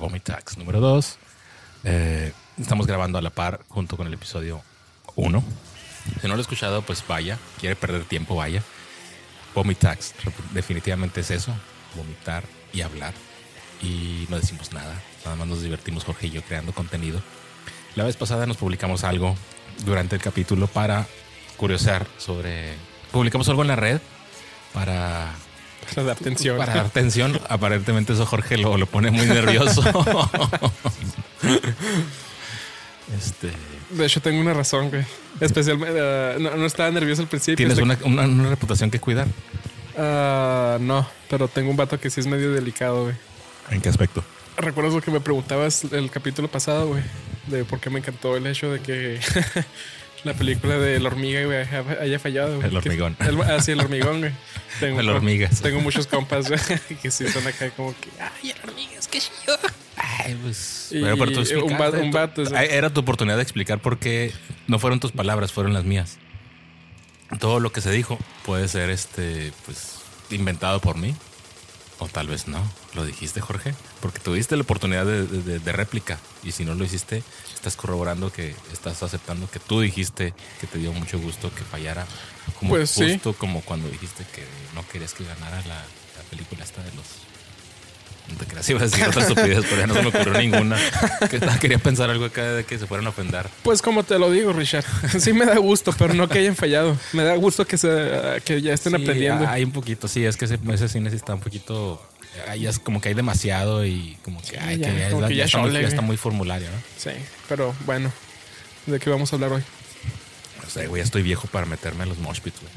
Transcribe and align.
Vomitax 0.00 0.56
número 0.58 0.80
2. 0.80 1.18
Eh, 1.84 2.32
estamos 2.58 2.86
grabando 2.86 3.18
a 3.18 3.22
la 3.22 3.30
par 3.30 3.60
junto 3.68 3.96
con 3.96 4.06
el 4.06 4.14
episodio 4.14 4.62
1. 5.14 5.44
Si 6.20 6.26
no 6.26 6.34
lo 6.34 6.38
he 6.38 6.42
escuchado, 6.42 6.82
pues 6.82 7.04
vaya. 7.06 7.38
Quiere 7.60 7.76
perder 7.76 8.04
tiempo, 8.04 8.34
vaya. 8.34 8.62
Vomitax, 9.54 10.14
definitivamente 10.52 11.20
es 11.20 11.30
eso. 11.30 11.54
Vomitar 11.94 12.42
y 12.72 12.80
hablar. 12.80 13.14
Y 13.82 14.26
no 14.28 14.36
decimos 14.36 14.72
nada. 14.72 15.00
Nada 15.24 15.36
más 15.36 15.46
nos 15.46 15.62
divertimos 15.62 16.04
Jorge 16.04 16.26
y 16.26 16.30
yo 16.30 16.42
creando 16.42 16.72
contenido. 16.72 17.22
La 17.94 18.04
vez 18.04 18.16
pasada 18.16 18.46
nos 18.46 18.56
publicamos 18.56 19.04
algo 19.04 19.36
durante 19.84 20.16
el 20.16 20.22
capítulo 20.22 20.66
para 20.66 21.06
curiosear 21.56 22.06
sobre... 22.18 22.74
Publicamos 23.12 23.48
algo 23.48 23.62
en 23.62 23.68
la 23.68 23.76
red 23.76 24.00
para 24.72 25.34
Para 25.88 26.02
dar 26.08 26.16
atención. 26.16 26.56
para 26.58 26.74
dar 26.74 26.86
atención. 26.86 27.40
Aparentemente 27.48 28.12
eso 28.12 28.24
Jorge 28.26 28.56
lo, 28.58 28.76
lo 28.78 28.86
pone 28.86 29.10
muy 29.10 29.26
nervioso. 29.26 29.82
este, 33.16 33.50
De 33.90 34.06
hecho, 34.06 34.20
tengo 34.20 34.40
una 34.40 34.54
razón, 34.54 34.90
güey. 34.90 35.04
Especialmente, 35.40 35.94
eh, 35.98 36.36
no, 36.40 36.56
no 36.56 36.66
estaba 36.66 36.90
nervioso 36.90 37.22
al 37.22 37.28
principio. 37.28 37.56
tienes 37.56 37.78
una, 37.78 37.98
una- 38.04 38.22
una 38.22 38.48
reputación 38.50 38.90
que 38.90 39.00
cuidar. 39.00 39.26
Ah, 39.98 40.78
no, 40.80 41.06
pero 41.28 41.48
tengo 41.48 41.70
un 41.70 41.76
vato 41.76 41.98
que 41.98 42.10
sí 42.10 42.20
es 42.20 42.26
medio 42.26 42.52
delicado, 42.52 43.04
güey. 43.04 43.14
¿En 43.70 43.80
qué 43.80 43.88
aspecto? 43.88 44.22
¿Recuerdas 44.56 44.94
lo 44.94 45.00
que 45.00 45.10
me 45.10 45.20
preguntabas 45.20 45.84
el 45.84 46.10
capítulo 46.10 46.48
pasado, 46.48 46.88
güey? 46.88 47.02
De 47.46 47.64
por 47.64 47.80
qué 47.80 47.90
me 47.90 47.98
encantó 47.98 48.36
el 48.36 48.46
hecho 48.46 48.70
de 48.70 48.80
que 48.80 49.18
la 50.24 50.34
película 50.34 50.78
de 50.78 51.00
la 51.00 51.08
hormiga, 51.08 51.44
güey, 51.44 51.58
haya 52.00 52.18
fallado, 52.18 52.56
güey. 52.56 52.68
El 52.68 52.76
hormigón. 52.76 53.14
Que- 53.14 53.24
el- 53.26 53.40
ah, 53.42 53.60
sí, 53.60 53.72
el 53.72 53.80
hormigón, 53.80 54.20
güey. 54.20 54.32
Tengo, 54.80 55.00
El 55.00 55.08
hormiga, 55.08 55.50
sí. 55.50 55.62
Tengo 55.62 55.80
muchos 55.80 56.06
compas, 56.06 56.48
güey, 56.48 56.60
que 57.02 57.10
sí 57.10 57.26
son 57.28 57.46
acá 57.46 57.70
como 57.70 57.94
que, 58.00 58.08
ay, 58.20 58.50
el 58.50 58.68
hormiga, 58.68 58.92
es 58.98 59.08
que 59.08 59.18
yo. 59.20 59.54
Ay, 59.96 60.38
pues. 60.42 60.88
Y 60.90 61.00
pero, 61.02 61.16
pero 61.16 61.32
tú 61.32 61.40
un 61.66 62.12
vato- 62.12 62.40
un 62.42 62.56
Era 62.56 62.90
tu 62.92 63.00
oportunidad 63.00 63.36
de 63.36 63.42
explicar 63.42 63.78
por 63.80 63.98
qué 63.98 64.32
no 64.66 64.78
fueron 64.78 65.00
tus 65.00 65.12
palabras, 65.12 65.52
fueron 65.52 65.72
las 65.74 65.84
mías. 65.84 66.18
Todo 67.38 67.60
lo 67.60 67.70
que 67.72 67.80
se 67.80 67.90
dijo 67.90 68.18
puede 68.44 68.66
ser 68.68 68.90
este, 68.90 69.52
pues, 69.64 69.96
inventado 70.30 70.80
por 70.80 70.96
mí. 70.96 71.14
O 72.00 72.08
tal 72.08 72.26
vez 72.28 72.48
no. 72.48 72.58
¿Lo 72.94 73.04
dijiste, 73.04 73.40
Jorge? 73.40 73.74
Porque 74.00 74.18
tuviste 74.20 74.56
la 74.56 74.62
oportunidad 74.62 75.04
de, 75.04 75.26
de- 75.26 75.42
de- 75.42 75.58
de 75.58 75.72
réplica. 75.72 76.18
Y 76.42 76.52
si 76.52 76.64
no 76.64 76.74
lo 76.74 76.82
hiciste, 76.84 77.22
estás 77.54 77.76
corroborando 77.76 78.32
que 78.32 78.54
estás 78.72 79.02
aceptando 79.02 79.50
que 79.50 79.58
tú 79.60 79.80
dijiste 79.80 80.32
que 80.60 80.66
te 80.66 80.78
dio 80.78 80.92
mucho 80.94 81.18
gusto 81.18 81.54
que 81.54 81.62
fallara. 81.62 82.06
Como 82.58 82.70
Pues 82.70 82.90
sí. 82.90 83.12
justo 83.12 83.34
como 83.34 83.60
cuando 83.60 83.88
dijiste 83.90 84.24
que 84.34 84.44
no 84.74 84.86
querías 84.88 85.12
que 85.12 85.24
ganara 85.24 85.58
la, 85.66 85.74
la 85.76 86.22
película 86.30 86.64
esta 86.64 86.82
de 86.82 86.90
los 86.94 87.04
no 88.30 88.36
te 88.38 88.46
creas, 88.46 88.68
iba 88.70 88.80
a 88.80 88.84
decir 88.84 89.04
otra 89.06 89.22
estupidez, 89.22 89.64
pero 89.68 89.76
ya 89.80 89.86
no 89.86 89.94
se 89.94 90.02
me 90.02 90.08
ocurrió 90.08 90.32
ninguna. 90.40 90.76
Que- 91.30 91.40
Quería 91.60 91.78
pensar 91.78 92.10
algo 92.10 92.24
acá 92.26 92.42
de 92.52 92.64
que 92.64 92.78
se 92.78 92.86
fueran 92.86 93.06
a 93.06 93.10
ofender. 93.10 93.46
Pues 93.62 93.82
como 93.82 94.02
te 94.04 94.18
lo 94.18 94.30
digo, 94.30 94.52
Richard, 94.52 94.84
sí 95.18 95.32
me 95.32 95.44
da 95.46 95.56
gusto, 95.58 95.92
pero 95.98 96.14
no 96.14 96.28
que 96.28 96.38
hayan 96.38 96.56
fallado. 96.56 96.96
Me 97.12 97.22
da 97.24 97.34
gusto 97.36 97.66
que, 97.66 97.76
se, 97.78 97.88
que 98.44 98.62
ya 98.62 98.72
estén 98.74 98.94
Sí, 98.96 99.02
aprendiendo. 99.02 99.46
Hay 99.48 99.64
un 99.64 99.72
poquito, 99.72 100.08
sí, 100.08 100.24
es 100.24 100.36
que 100.36 100.44
ese, 100.46 100.58
ese 100.72 100.88
cine 100.88 101.10
sí 101.10 101.16
está 101.16 101.34
un 101.34 101.40
poquito. 101.40 102.00
ahí 102.48 102.66
es 102.66 102.78
como 102.78 103.00
que 103.00 103.08
hay 103.10 103.14
demasiado 103.14 103.84
y 103.84 104.16
como 104.24 104.40
que, 104.42 104.58
ay, 104.58 104.78
ya, 104.78 104.90
que 104.92 104.98
ya, 104.98 105.10
como 105.10 105.22
ya 105.22 105.28
que 105.28 105.34
ya 105.36 105.44
está, 105.44 105.58
muy, 105.58 105.68
chole, 105.70 105.80
ya 105.82 105.88
está 105.88 105.96
güey. 105.98 106.06
muy 106.06 106.16
formulario, 106.16 106.68
¿no? 106.70 106.76
Sí, 106.96 107.10
pero 107.48 107.74
bueno, 107.86 108.12
¿de 108.86 108.98
qué 109.00 109.10
vamos 109.10 109.32
a 109.32 109.36
hablar 109.36 109.52
hoy? 109.52 109.62
O 110.66 110.70
sea, 110.70 110.86
güey, 110.86 111.00
ya 111.00 111.04
estoy 111.04 111.22
viejo 111.22 111.48
para 111.48 111.66
meterme 111.66 112.04
a 112.04 112.06
los 112.06 112.18
mosh 112.18 112.38
pits, 112.40 112.60
güey. 112.60 112.72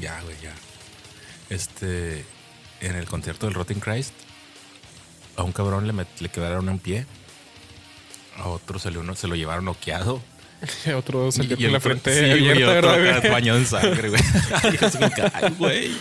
Ya, 0.00 0.18
güey, 0.22 0.36
ya. 0.42 0.52
Este, 1.50 2.24
en 2.80 2.96
el 2.96 3.06
concierto 3.06 3.46
del 3.46 3.54
Rotting 3.54 3.80
Christ, 3.80 4.12
a 5.36 5.42
un 5.42 5.52
cabrón 5.52 5.86
le, 5.86 5.92
met- 5.92 6.20
le 6.20 6.28
quebraron 6.28 6.68
un 6.68 6.78
pie. 6.78 7.06
A 8.36 8.48
otro 8.48 8.78
se, 8.78 8.90
le, 8.90 9.16
se 9.16 9.28
lo 9.28 9.34
llevaron 9.34 9.64
noqueado. 9.66 10.22
Otro 10.94 11.32
salió 11.32 11.56
Y 11.58 11.62
con 11.62 11.72
la 11.72 11.78
otro- 11.78 11.90
frente 11.90 12.14
sí, 12.14 12.30
abierta, 12.32 12.78
otro 12.78 12.90
¿verdad, 12.92 13.18
acá 13.18 13.30
bañado 13.30 13.58
en 13.58 13.66
sangre, 13.66 14.10
güey. 14.10 14.22
Y 14.62 15.20
ay, 15.32 15.54
güey. 15.58 15.92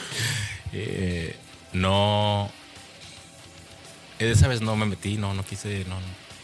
Eh, 0.74 1.36
no. 1.74 2.52
eh, 4.20 4.32
Esa 4.32 4.48
vez 4.50 4.60
no 4.62 4.76
me 4.76 4.86
metí, 4.86 5.18
no, 5.18 5.34
no 5.34 5.44
quise, 5.46 5.86
no, 5.88 5.96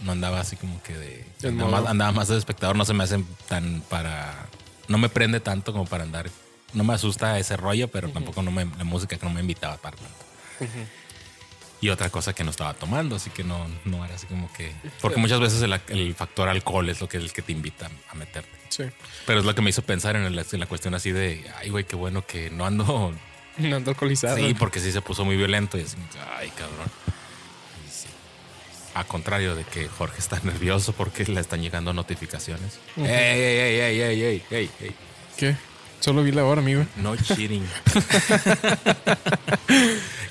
no 0.04 0.12
andaba 0.14 0.40
así 0.40 0.56
como 0.56 0.82
que 0.82 0.94
de. 0.94 1.26
En 1.44 1.50
Andaba 1.62 1.72
más, 1.82 1.90
andaba 1.92 2.12
más 2.14 2.28
de 2.30 2.38
espectador, 2.38 2.76
no 2.78 2.86
se 2.86 2.94
me 2.94 3.04
hacen 3.04 3.26
tan 3.50 3.82
para. 3.90 4.48
No 4.88 4.98
me 4.98 5.10
prende 5.10 5.40
tanto 5.42 5.74
como 5.74 5.86
para 5.86 6.04
andar. 6.04 6.30
No 6.74 6.84
me 6.86 6.94
asusta 6.94 7.38
ese 7.38 7.58
rollo, 7.58 7.90
pero 7.90 8.10
tampoco 8.10 8.42
no 8.42 8.52
me, 8.52 8.64
la 8.66 8.84
música 8.86 9.18
que 9.18 9.26
no 9.26 9.32
me 9.34 9.42
invitaba 9.42 9.76
para 9.78 9.98
tanto. 9.98 10.26
Y 11.82 11.90
otra 11.90 12.10
cosa 12.10 12.34
que 12.34 12.44
no 12.44 12.52
estaba 12.52 12.74
tomando, 12.74 13.16
así 13.18 13.30
que 13.30 13.44
no, 13.44 13.68
no 13.84 14.04
era 14.06 14.16
así 14.16 14.26
como 14.28 14.52
que. 14.54 14.72
Porque 15.02 15.20
muchas 15.20 15.40
veces 15.40 15.62
el, 15.62 15.80
el 15.90 16.16
factor 16.16 16.48
alcohol 16.50 16.90
es 16.90 17.02
lo 17.02 17.08
que, 17.10 17.18
el 17.18 17.32
que 17.34 17.42
te 17.42 17.52
invita 17.52 17.90
a 18.10 18.16
meterte. 18.16 18.50
Sí, 18.70 18.84
Pero 19.28 19.40
es 19.40 19.46
lo 19.46 19.54
que 19.54 19.62
me 19.62 19.70
hizo 19.70 19.82
pensar 19.84 20.16
en, 20.16 20.24
el- 20.24 20.40
en 20.52 20.60
la 20.60 20.66
cuestión 20.66 20.96
así 20.96 21.12
de, 21.12 21.46
ay, 21.58 21.70
güey, 21.70 21.84
qué 21.84 21.96
bueno 21.96 22.26
que 22.26 22.50
no 22.50 22.66
ando. 22.66 23.14
no 23.58 23.76
ando 23.76 23.92
alcoholizado. 23.92 24.38
Sí, 24.38 24.54
porque 24.58 24.80
sí 24.80 24.92
se 24.92 25.02
puso 25.02 25.24
muy 25.26 25.36
violento 25.38 25.78
y 25.78 25.82
así, 25.82 25.96
ay, 26.38 26.50
cabrón. 26.50 26.90
Y 27.88 27.92
sí. 27.92 28.08
A 28.96 29.04
contrario 29.04 29.54
de 29.56 29.64
que 29.66 29.88
Jorge 29.88 30.18
está 30.20 30.40
nervioso 30.44 30.94
porque 30.94 31.26
le 31.26 31.40
están 31.42 31.62
llegando 31.62 31.94
notificaciones. 31.94 32.80
ey, 32.98 33.06
ey, 33.06 33.60
ey, 33.60 33.80
ey, 33.80 34.02
ey, 34.02 34.22
ey, 34.24 34.44
ey, 34.50 34.70
ey. 34.82 34.96
¿Qué? 35.38 35.56
Solo 36.06 36.22
vi 36.22 36.32
la 36.32 36.46
hora, 36.46 36.62
amigo. 36.62 36.86
No 36.98 37.16
cheating. 37.16 37.66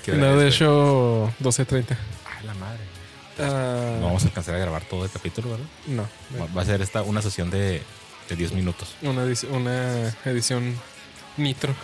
¿Qué 0.05 0.13
hora 0.13 0.21
No, 0.21 0.37
de 0.39 0.47
hecho, 0.49 1.33
12.30. 1.43 1.97
Ay, 2.39 2.47
la 2.47 2.55
madre. 2.55 2.79
Ah, 3.41 3.97
No 3.99 4.07
vamos 4.07 4.23
a 4.23 4.27
alcanzar 4.29 4.55
a 4.55 4.59
grabar 4.59 4.85
todo 4.85 5.05
el 5.05 5.11
capítulo, 5.11 5.51
¿verdad? 5.51 5.67
no, 5.89 6.07
Va- 6.55 6.63
a 6.63 6.65
ser 6.65 6.81
esta 6.81 7.03
una 7.03 7.21
sesión 7.23 7.51
de, 7.51 7.83
de 8.29 8.37
10 8.37 8.53
minutos. 8.53 8.95
una, 9.03 9.25
una 9.51 10.15
edición 10.27 10.77
nitro. 11.37 11.75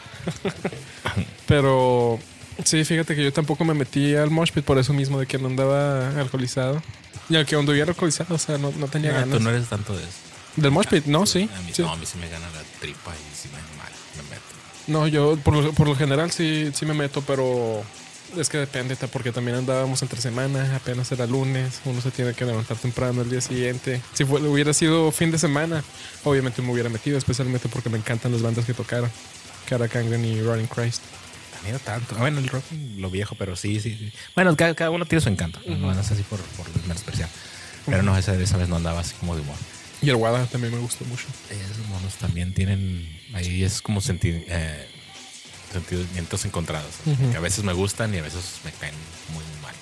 Pero 1.48 2.20
sí, 2.64 2.84
fíjate 2.84 3.16
que 3.16 3.24
yo 3.24 3.32
tampoco 3.32 3.64
me 3.64 3.74
metí 3.74 4.14
al 4.14 4.30
mosh 4.30 4.52
pit 4.52 4.64
por 4.64 4.78
eso 4.78 4.92
mismo 4.92 5.18
de 5.18 5.26
que 5.26 5.36
no 5.38 5.48
andaba 5.48 6.10
alcoholizado. 6.20 6.80
Y 7.28 7.34
aunque 7.34 7.56
anduviera 7.56 7.90
alcoholizado, 7.90 8.36
o 8.36 8.38
sea, 8.38 8.56
no, 8.56 8.70
no 8.70 8.86
tenía 8.86 9.10
Ah, 9.10 9.20
ganas. 9.22 9.38
tú 9.38 9.42
no 9.42 9.50
eres 9.50 9.66
tanto 9.68 9.96
de 9.96 10.04
eso. 10.04 10.12
Del 10.56 10.71
mosh 10.71 10.87
pit, 10.88 11.06
no, 11.06 11.27
sí. 11.27 11.49
A 11.56 11.61
mí, 11.62 11.72
sí. 11.72 11.83
No, 11.83 11.93
a 11.93 11.97
mí 11.97 12.05
sí 12.06 12.19
me 12.19 12.28
gana 12.28 12.47
la 12.50 12.62
tripa 12.81 13.12
y 13.15 13.37
sí 13.37 13.49
me 13.49 13.59
mal, 13.78 13.93
me 14.16 14.22
meto. 14.31 14.43
No, 14.87 15.06
yo 15.06 15.37
por 15.38 15.55
lo, 15.55 15.72
por 15.72 15.87
lo 15.88 15.94
general 15.97 16.31
sí, 16.33 16.71
sí 16.75 16.84
me 16.87 16.94
meto, 16.94 17.22
pero 17.22 17.83
es 18.37 18.49
que 18.49 18.59
depende, 18.59 18.97
porque 19.12 19.33
también 19.33 19.56
andábamos 19.59 20.03
entre 20.03 20.21
semana, 20.21 20.75
apenas 20.77 21.11
era 21.12 21.27
lunes, 21.27 21.81
uno 21.84 22.00
se 22.00 22.11
tiene 22.11 22.34
que 22.34 22.44
levantar 22.44 22.77
temprano 22.77 23.22
el 23.22 23.31
día 23.31 23.41
siguiente. 23.41 24.00
Si 24.15 24.25
fue- 24.25 24.41
hubiera 24.41 24.72
sido 24.72 25.12
fin 25.12 25.31
de 25.31 25.38
semana, 25.38 25.84
obviamente 26.25 26.62
me 26.62 26.72
hubiera 26.72 26.88
metido, 26.88 27.19
especialmente 27.19 27.69
porque 27.69 27.88
me 27.88 27.99
encantan 27.99 28.32
las 28.32 28.43
bandas 28.43 28.65
que 28.65 28.75
tocaron, 28.75 29.11
Cara 29.69 29.87
Kangen 29.88 30.25
y 30.25 30.41
Running 30.43 30.67
Christ. 30.67 31.03
También 31.55 31.75
no 31.75 31.81
tanto. 31.81 32.15
Ah, 32.17 32.21
Bueno, 32.21 32.38
el 32.38 32.49
rock, 32.49 32.65
lo 32.97 33.11
viejo, 33.11 33.34
pero 33.37 33.55
sí, 33.55 33.78
sí. 33.81 33.94
sí. 33.97 34.12
Bueno, 34.34 34.56
cada, 34.56 34.75
cada 34.75 34.91
uno 34.91 35.05
tiene 35.06 35.21
su 35.21 35.28
encanto. 35.28 35.61
No 35.67 35.87
van 35.88 35.99
a 35.99 36.03
ser 36.03 36.15
así 36.15 36.22
por, 36.22 36.41
por 36.41 36.67
menospreciar. 36.82 37.28
Pero 37.87 38.03
no, 38.03 38.17
esa, 38.17 38.34
esa 38.34 38.56
vez 38.56 38.69
no 38.69 38.77
andaba 38.77 39.00
así 39.00 39.15
como 39.21 39.34
de 39.37 39.43
humor. 39.43 39.56
Y 40.03 40.09
el 40.09 40.16
Wada 40.16 40.47
también 40.47 40.72
me 40.72 40.81
gustó 40.81 41.05
mucho. 41.05 41.27
Esos 41.50 41.87
monos 41.88 42.15
también 42.15 42.55
tienen. 42.55 43.06
Ahí 43.34 43.62
es 43.65 43.83
como 43.83 44.00
senti- 44.00 44.44
eh, 44.49 44.88
sentimientos 45.72 46.44
encontrados. 46.44 46.94
Que 47.31 47.37
a 47.37 47.41
veces 47.41 47.65
me 47.65 47.72
gustan 47.72 48.15
y 48.15 48.19
a 48.19 48.22
veces 48.22 48.61
me 48.65 48.72
caen 48.72 48.94
muy 49.34 49.44
mal. 49.62 49.75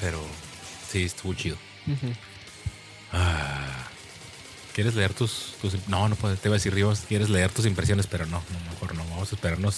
Pero 0.00 0.24
sí, 0.90 1.02
estuvo 1.04 1.34
chido. 1.34 1.56
Ah, 3.12 3.86
¿Quieres 4.74 4.94
leer 4.94 5.12
tus, 5.12 5.54
tus- 5.60 5.88
No, 5.88 6.08
no 6.08 6.14
puedo. 6.14 6.36
Te 6.36 6.48
iba 6.48 6.54
a 6.54 6.58
decir, 6.58 6.72
Rivas, 6.72 7.02
¿quieres 7.08 7.28
leer 7.28 7.50
tus 7.50 7.66
impresiones? 7.66 8.06
Pero 8.06 8.24
no, 8.26 8.42
no, 8.52 8.70
mejor 8.70 8.94
no. 8.94 9.04
Vamos 9.08 9.32
a 9.32 9.34
esperarnos 9.34 9.76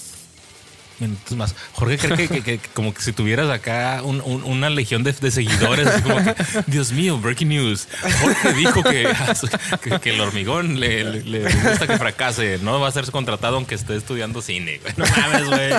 minutos 1.03 1.37
más. 1.37 1.55
Jorge 1.75 1.99
cree 1.99 2.29
que, 2.29 2.59
como 2.75 2.95
que 2.95 3.03
si 3.03 3.13
tuvieras 3.13 3.51
acá 3.51 4.01
un- 4.03 4.21
un- 4.25 4.43
una 4.45 4.71
legión 4.71 5.03
de, 5.05 5.13
seguidores. 5.31 5.89
como 6.03 6.17
que, 6.25 6.35
Dios 6.67 6.93
mío, 6.93 7.19
breaking 7.19 7.49
news. 7.51 7.89
Jorge 8.21 8.53
dijo 8.55 8.83
que, 8.83 9.07
el 10.11 10.21
hormigón 10.21 10.81
le, 10.81 11.05
le- 11.23 11.43
gusta 11.43 11.87
que 11.87 11.99
fracase. 11.99 12.59
No 12.63 12.81
va 12.81 12.89
a 12.89 12.93
ser 12.93 13.11
contratado 13.11 13.57
aunque 13.57 13.75
esté 13.75 13.97
estudiando 13.97 14.41
cine. 14.43 14.81
No 14.97 15.05
mames, 15.07 15.47
güey. 15.47 15.73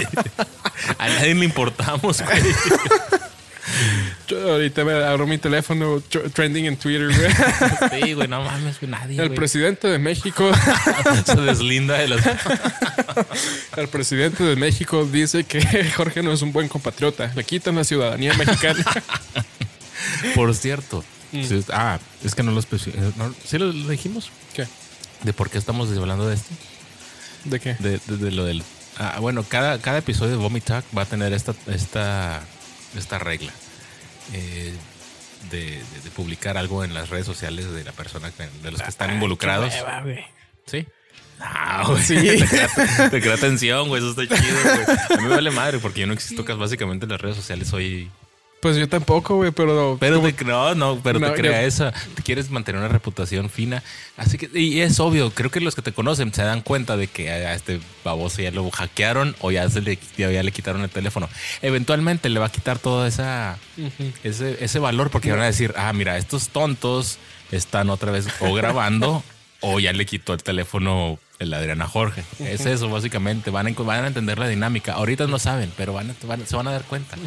A 0.97 1.07
nadie 1.07 1.33
le 1.35 1.45
importamos, 1.45 2.21
güey. 2.21 2.41
Yo 4.27 4.51
ahorita 4.53 4.83
me 4.83 4.93
abro 5.03 5.25
mi 5.27 5.37
teléfono, 5.37 5.97
tr- 6.01 6.31
trending 6.33 6.65
en 6.65 6.77
Twitter, 6.77 7.07
güey. 7.07 8.01
Sí, 8.03 8.13
güey, 8.13 8.27
no 8.27 8.43
mames, 8.43 8.79
güey, 8.79 8.91
nadie. 8.91 9.19
El 9.21 9.27
güey. 9.29 9.37
presidente 9.37 9.87
de 9.87 9.99
México, 9.99 10.51
Se 11.25 11.35
deslinda 11.35 11.97
de 11.97 12.09
las. 12.09 12.25
el 13.77 13.87
presidente 13.87 14.43
de 14.43 14.55
México 14.55 15.05
dice 15.05 15.43
que 15.45 15.61
Jorge 15.95 16.21
no 16.23 16.31
es 16.33 16.41
un 16.41 16.51
buen 16.51 16.67
compatriota, 16.67 17.31
le 17.35 17.43
quitan 17.43 17.75
la 17.75 17.83
ciudadanía 17.83 18.33
mexicana. 18.33 18.83
Por 20.35 20.53
cierto. 20.55 21.03
sí, 21.31 21.63
ah, 21.71 21.99
es 22.23 22.35
que 22.35 22.43
no 22.43 22.51
lo 22.51 22.59
especificamos. 22.59 23.35
¿Sí 23.45 23.57
lo, 23.57 23.67
lo 23.71 23.89
dijimos? 23.89 24.29
¿Qué? 24.53 24.67
¿De 25.23 25.33
por 25.33 25.49
qué 25.49 25.57
estamos 25.57 25.89
hablando 25.97 26.27
de 26.27 26.35
esto? 26.35 26.53
¿De 27.45 27.59
qué? 27.59 27.75
De, 27.79 27.99
de- 28.07 28.17
de 28.17 28.31
lo 28.31 28.45
del. 28.45 28.63
Ah, 28.97 29.17
bueno, 29.19 29.43
cada, 29.43 29.79
cada 29.79 29.97
episodio 29.99 30.31
de 30.31 30.37
Vomit 30.37 30.63
Talk 30.65 30.85
va 30.95 31.01
a 31.03 31.05
tener 31.05 31.33
esta, 31.33 31.55
esta, 31.67 32.43
esta 32.99 33.19
regla. 33.19 33.51
Eh, 34.33 34.73
de, 35.51 35.59
de- 35.59 36.01
de 36.03 36.09
publicar 36.15 36.57
algo 36.57 36.83
en 36.83 36.93
las 36.93 37.09
redes 37.09 37.25
sociales 37.25 37.69
de 37.71 37.83
la 37.83 37.91
persona 37.91 38.31
que- 38.31 38.47
de 38.63 38.71
los 38.71 38.81
que 38.81 38.89
están 38.89 39.13
involucrados. 39.13 39.73
Qué 39.73 39.81
hueva, 39.81 40.01
güey. 40.01 40.25
Sí. 40.65 40.87
Ah, 41.39 41.83
güey. 41.87 42.01
Sí. 42.03 42.15
Te 42.39 42.47
crea, 42.47 43.09
te 43.09 43.21
crea 43.21 43.37
tensión, 43.37 43.89
güey. 43.89 44.01
Eso 44.01 44.11
está 44.21 44.35
chido, 44.39 44.57
güey. 44.63 44.97
A 45.09 45.17
mí 45.17 45.23
me 45.27 45.35
vale 45.35 45.51
madre 45.51 45.79
porque 45.79 46.01
yo 46.01 46.07
no 46.07 46.13
existo 46.13 46.45
casi 46.45 46.57
básicamente 46.59 47.05
en 47.05 47.11
las 47.11 47.19
redes 47.21 47.35
sociales. 47.35 47.67
Soy. 47.67 48.09
Pues 48.63 48.77
yo 48.77 48.87
tampoco, 48.89 49.35
güey, 49.35 49.51
pero. 49.51 49.97
Pero 49.99 50.21
te, 50.21 50.43
no, 50.45 50.73
no, 50.73 50.99
pero 51.03 51.19
No, 51.19 51.27
te 51.31 51.33
crea 51.39 51.61
yo- 51.61 51.67
esa. 51.67 51.91
Te 52.15 52.23
quieres 52.23 52.49
mantener 52.49 52.79
una 52.79 52.87
reputación 52.87 53.49
fina. 53.49 53.83
Así 54.17 54.37
que, 54.37 54.49
y 54.59 54.79
es 54.81 54.99
obvio, 54.99 55.29
creo 55.31 55.51
que 55.51 55.59
los 55.59 55.75
que 55.75 55.81
te 55.81 55.91
conocen 55.91 56.33
se 56.33 56.43
dan 56.43 56.61
cuenta 56.61 56.97
de 56.97 57.07
que 57.07 57.29
a 57.29 57.53
este 57.53 57.79
baboso 58.03 58.41
ya 58.41 58.51
lo 58.51 58.71
hackearon 58.71 59.35
o 59.41 59.51
ya, 59.51 59.69
se 59.69 59.81
le, 59.81 59.99
ya, 60.17 60.31
ya 60.31 60.41
le 60.43 60.51
quitaron 60.51 60.81
el 60.81 60.89
teléfono. 60.89 61.29
Eventualmente 61.61 62.29
le 62.29 62.39
va 62.39 62.45
a 62.47 62.51
quitar 62.51 62.79
toda 62.79 63.07
esa 63.07 63.57
ese, 64.23 64.63
ese 64.63 64.79
valor 64.79 65.09
porque 65.11 65.29
van 65.31 65.41
a 65.41 65.45
decir, 65.45 65.73
ah, 65.77 65.91
mira, 65.93 66.17
estos 66.17 66.47
tontos 66.49 67.17
están 67.51 67.89
otra 67.89 68.11
vez 68.11 68.27
o 68.39 68.53
grabando 68.53 69.23
o 69.59 69.79
ya 69.79 69.91
le 69.93 70.05
quitó 70.05 70.33
el 70.33 70.41
teléfono 70.41 71.19
el 71.39 71.53
Adriana 71.53 71.85
Jorge. 71.87 72.23
Es 72.39 72.65
eso, 72.65 72.87
básicamente. 72.89 73.49
Van 73.51 73.67
a, 73.67 73.71
van 73.71 74.05
a 74.05 74.07
entender 74.07 74.39
la 74.39 74.47
dinámica. 74.47 74.93
Ahorita 74.93 75.27
no 75.27 75.37
saben, 75.37 75.69
pero 75.75 75.91
van 75.91 76.11
a- 76.11 76.25
van- 76.27 76.47
se 76.47 76.55
van 76.55 76.67
a 76.67 76.71
dar 76.71 76.83
cuenta. 76.83 77.17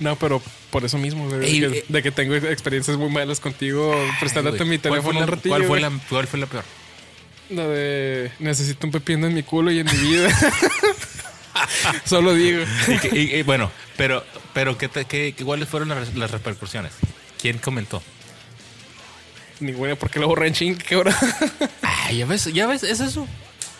No, 0.00 0.16
pero 0.16 0.42
por 0.70 0.84
eso 0.84 0.98
mismo, 0.98 1.28
güey, 1.28 1.44
Ey, 1.44 1.60
de, 1.60 1.70
que, 1.70 1.78
eh. 1.78 1.84
de 1.88 2.02
que 2.02 2.10
tengo 2.10 2.34
experiencias 2.34 2.96
muy 2.96 3.10
malas 3.10 3.38
contigo 3.40 3.94
prestándote 4.18 4.64
mi 4.64 4.78
güey. 4.78 4.80
¿Cuál 4.80 5.02
fue 5.02 5.12
teléfono 5.12 5.20
un 5.20 5.26
ratillo. 5.28 5.54
¿Cuál 5.54 5.64
fue, 5.66 5.80
la, 5.80 5.92
¿Cuál 6.08 6.26
fue 6.26 6.38
la 6.40 6.46
peor? 6.46 6.64
La 7.50 7.66
de 7.66 8.30
necesito 8.38 8.86
un 8.86 8.92
pepino 8.92 9.26
en 9.26 9.34
mi 9.34 9.42
culo 9.42 9.70
y 9.70 9.80
en 9.80 9.86
mi 9.86 9.92
vida. 9.98 10.28
Solo 12.04 12.34
digo. 12.34 12.62
Y 12.88 12.98
que- 12.98 13.18
y- 13.18 13.34
y 13.36 13.42
bueno, 13.42 13.70
pero, 13.96 14.24
pero 14.54 14.78
¿qué 14.78 14.88
te- 14.88 15.04
qué- 15.04 15.34
qué- 15.36 15.44
¿cuáles 15.44 15.68
fueron 15.68 15.88
las, 15.90 16.14
las 16.14 16.30
repercusiones? 16.30 16.92
¿Quién 17.40 17.58
comentó? 17.58 18.02
Ninguna, 19.58 19.94
porque 19.96 20.20
lo 20.20 20.28
borré 20.28 20.46
en 20.48 20.54
ching, 20.54 20.76
qué 20.78 20.96
hora. 20.96 21.14
Ay, 21.82 22.18
ya 22.18 22.26
ves, 22.26 22.46
ya 22.52 22.66
ves, 22.66 22.82
es 22.82 23.00
eso. 23.00 23.26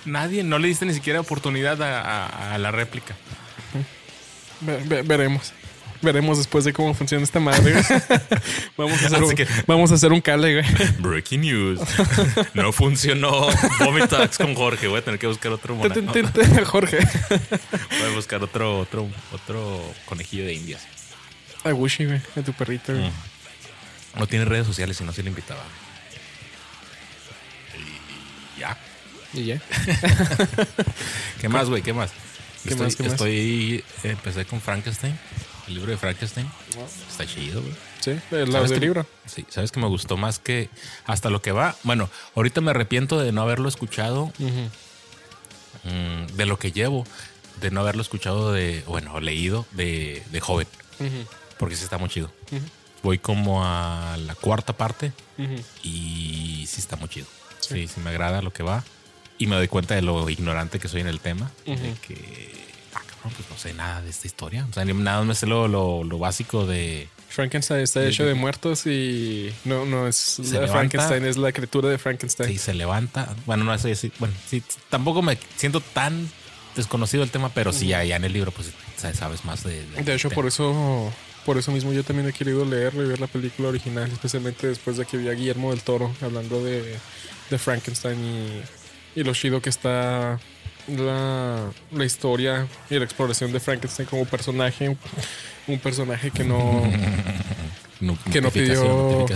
Nadie, 0.04 0.42
no 0.42 0.58
le 0.58 0.68
diste 0.68 0.84
ni 0.84 0.92
siquiera 0.94 1.20
oportunidad 1.20 1.80
a, 1.82 2.00
a- 2.26 2.54
a 2.54 2.58
la 2.58 2.70
réplica. 2.70 3.16
Ve- 4.60 4.82
ve- 4.84 5.02
veremos. 5.02 5.52
Veremos 6.02 6.38
después 6.38 6.64
de 6.64 6.72
cómo 6.72 6.94
funciona 6.94 7.22
esta 7.24 7.40
madre. 7.40 7.74
vamos, 8.76 9.02
a 9.02 9.06
hacer 9.06 9.22
un, 9.22 9.34
que- 9.34 9.46
vamos 9.66 9.90
a 9.92 9.94
hacer 9.96 10.12
un 10.12 10.20
cale, 10.22 10.62
güey. 10.62 10.92
Breaking 10.98 11.40
news. 11.42 11.80
No 12.54 12.72
funcionó. 12.72 13.48
Vomitax 13.80 14.38
con 14.38 14.54
Jorge. 14.54 14.86
Voy 14.88 15.00
a 15.00 15.04
tener 15.04 15.20
que 15.20 15.26
buscar 15.26 15.52
otro 15.52 15.76
Jorge. 16.64 16.98
Voy 16.98 18.12
a 18.12 18.14
buscar 18.14 18.42
otro, 18.42 18.78
otro, 18.78 19.08
otro 19.32 19.82
conejillo 20.06 20.46
de 20.46 20.54
indias. 20.54 20.86
A 21.64 21.72
Gucci, 21.72 22.06
güey. 22.06 22.20
A 22.36 22.40
tu 22.42 22.52
perrito, 22.54 22.94
güey. 22.94 23.10
No 24.18 24.26
tiene 24.26 24.44
redes 24.46 24.66
sociales 24.66 24.98
y 25.00 25.04
no 25.04 25.12
se 25.12 25.22
le 25.22 25.28
invitaba. 25.28 25.62
Y 28.56 28.60
ya. 28.60 28.76
Y 29.34 29.44
ya. 29.44 29.60
¿Qué 31.40 31.48
más, 31.48 31.68
güey? 31.68 31.82
¿Qué 31.82 31.92
más? 31.92 32.10
¿Qué 32.64 32.70
estoy, 32.70 32.86
más, 32.86 32.96
qué 32.96 33.02
más? 33.04 33.12
estoy- 33.12 33.84
empecé 34.02 34.44
con 34.46 34.60
Frankenstein. 34.60 35.18
El 35.68 35.74
libro 35.74 35.90
de 35.90 35.96
Frankenstein. 35.98 36.50
Está 37.10 37.26
chido, 37.26 37.60
güey. 37.62 37.74
Sí, 38.00 38.10
el 38.30 38.38
lado 38.40 38.52
¿Sabes 38.52 38.70
del 38.70 38.80
que- 38.80 38.86
libro. 38.86 39.06
Sí, 39.26 39.44
sabes 39.48 39.70
que 39.72 39.80
me 39.80 39.86
gustó 39.86 40.16
más 40.16 40.38
que 40.38 40.68
hasta 41.06 41.30
lo 41.30 41.42
que 41.42 41.52
va. 41.52 41.76
Bueno, 41.84 42.08
ahorita 42.34 42.60
me 42.60 42.70
arrepiento 42.70 43.18
de 43.20 43.32
no 43.32 43.42
haberlo 43.42 43.68
escuchado 43.68 44.32
mm, 45.84 46.26
de 46.36 46.46
lo 46.46 46.58
que 46.58 46.72
llevo, 46.72 47.06
de 47.60 47.70
no 47.70 47.80
haberlo 47.80 48.02
escuchado 48.02 48.52
de, 48.52 48.82
bueno, 48.86 49.20
leído 49.20 49.66
de, 49.72 50.22
de 50.30 50.40
joven, 50.40 50.66
porque 51.58 51.76
sí 51.76 51.84
está 51.84 51.98
muy 51.98 52.08
chido. 52.08 52.30
Voy 53.02 53.18
como 53.18 53.64
a 53.64 54.16
la 54.18 54.34
cuarta 54.34 54.74
parte 54.74 55.12
y 55.82 56.64
sí 56.68 56.80
está 56.80 56.96
muy 56.96 57.08
chido. 57.08 57.26
Sí. 57.60 57.74
Sí, 57.74 57.88
sí, 57.94 58.00
me 58.00 58.10
agrada 58.10 58.42
lo 58.42 58.52
que 58.52 58.62
va 58.62 58.82
y 59.38 59.46
me 59.46 59.56
doy 59.56 59.68
cuenta 59.68 59.94
de 59.94 60.02
lo 60.02 60.28
ignorante 60.28 60.78
que 60.78 60.88
soy 60.88 61.00
en 61.02 61.06
el 61.08 61.20
tema, 61.20 61.50
de 61.66 61.94
que, 62.06 62.69
pues 63.22 63.48
no 63.50 63.56
sé 63.58 63.74
nada 63.74 64.00
de 64.02 64.10
esta 64.10 64.26
historia. 64.26 64.66
O 64.70 64.72
sea, 64.72 64.84
nada 64.84 65.22
más 65.22 65.38
sé 65.38 65.46
lo, 65.46 65.68
lo, 65.68 66.04
lo 66.04 66.18
básico 66.18 66.66
de... 66.66 67.08
Frankenstein 67.28 67.80
está 67.82 68.04
hecho 68.04 68.26
de 68.26 68.34
muertos 68.34 68.86
y 68.86 69.52
no, 69.64 69.84
no 69.84 70.08
es 70.08 70.16
Se 70.16 70.42
la 70.42 70.50
levanta. 70.62 70.72
Frankenstein, 70.72 71.24
es 71.24 71.36
la 71.36 71.52
criatura 71.52 71.88
de 71.88 71.96
Frankenstein. 71.98 72.50
Sí, 72.50 72.58
se 72.58 72.74
levanta. 72.74 73.34
Bueno, 73.46 73.62
no 73.62 73.78
sé 73.78 73.94
si. 73.94 74.10
Bueno, 74.18 74.34
sí, 74.48 74.62
tampoco 74.88 75.22
me 75.22 75.38
siento 75.56 75.80
tan 75.80 76.28
desconocido 76.74 77.22
el 77.22 77.30
tema, 77.30 77.50
pero 77.54 77.72
sí, 77.72 77.86
ya, 77.86 78.02
ya 78.02 78.16
en 78.16 78.24
el 78.24 78.32
libro, 78.32 78.50
pues 78.50 78.72
sa- 78.96 79.14
sabes 79.14 79.44
más 79.44 79.62
de. 79.62 79.84
De 80.02 80.14
hecho, 80.14 80.28
por 80.30 80.46
eso, 80.48 81.12
por 81.46 81.56
eso 81.56 81.70
mismo 81.70 81.92
yo 81.92 82.02
también 82.02 82.28
he 82.28 82.32
querido 82.32 82.64
leerlo 82.64 83.04
y 83.04 83.08
ver 83.08 83.20
la 83.20 83.28
película 83.28 83.68
original, 83.68 84.10
especialmente 84.10 84.66
después 84.66 84.96
de 84.96 85.04
que 85.04 85.16
vi 85.16 85.28
a 85.28 85.32
Guillermo 85.32 85.70
del 85.70 85.82
Toro 85.82 86.12
hablando 86.22 86.64
de, 86.64 86.96
de 87.48 87.58
Frankenstein 87.58 88.18
y, 89.14 89.20
y 89.20 89.22
lo 89.22 89.32
chido 89.34 89.62
que 89.62 89.70
está 89.70 90.40
la, 90.88 91.70
la 91.92 92.04
historia 92.04 92.66
y 92.88 92.98
la 92.98 93.04
exploración 93.04 93.52
de 93.52 93.60
Frankenstein 93.60 94.08
como 94.08 94.24
personaje. 94.24 94.96
Un 95.66 95.78
personaje 95.78 96.30
que 96.30 96.44
no. 96.44 96.82
Que 98.32 98.40
no 98.40 98.50
pidió-. 98.50 99.26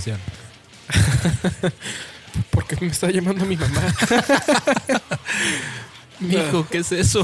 ¿Por 2.50 2.66
qué 2.66 2.76
me 2.80 2.86
está 2.88 3.10
llamando 3.10 3.44
mi 3.44 3.56
mamá? 3.56 3.80
Hijo, 6.20 6.66
¿qué 6.70 6.78
es 6.78 6.92
eso? 6.92 7.22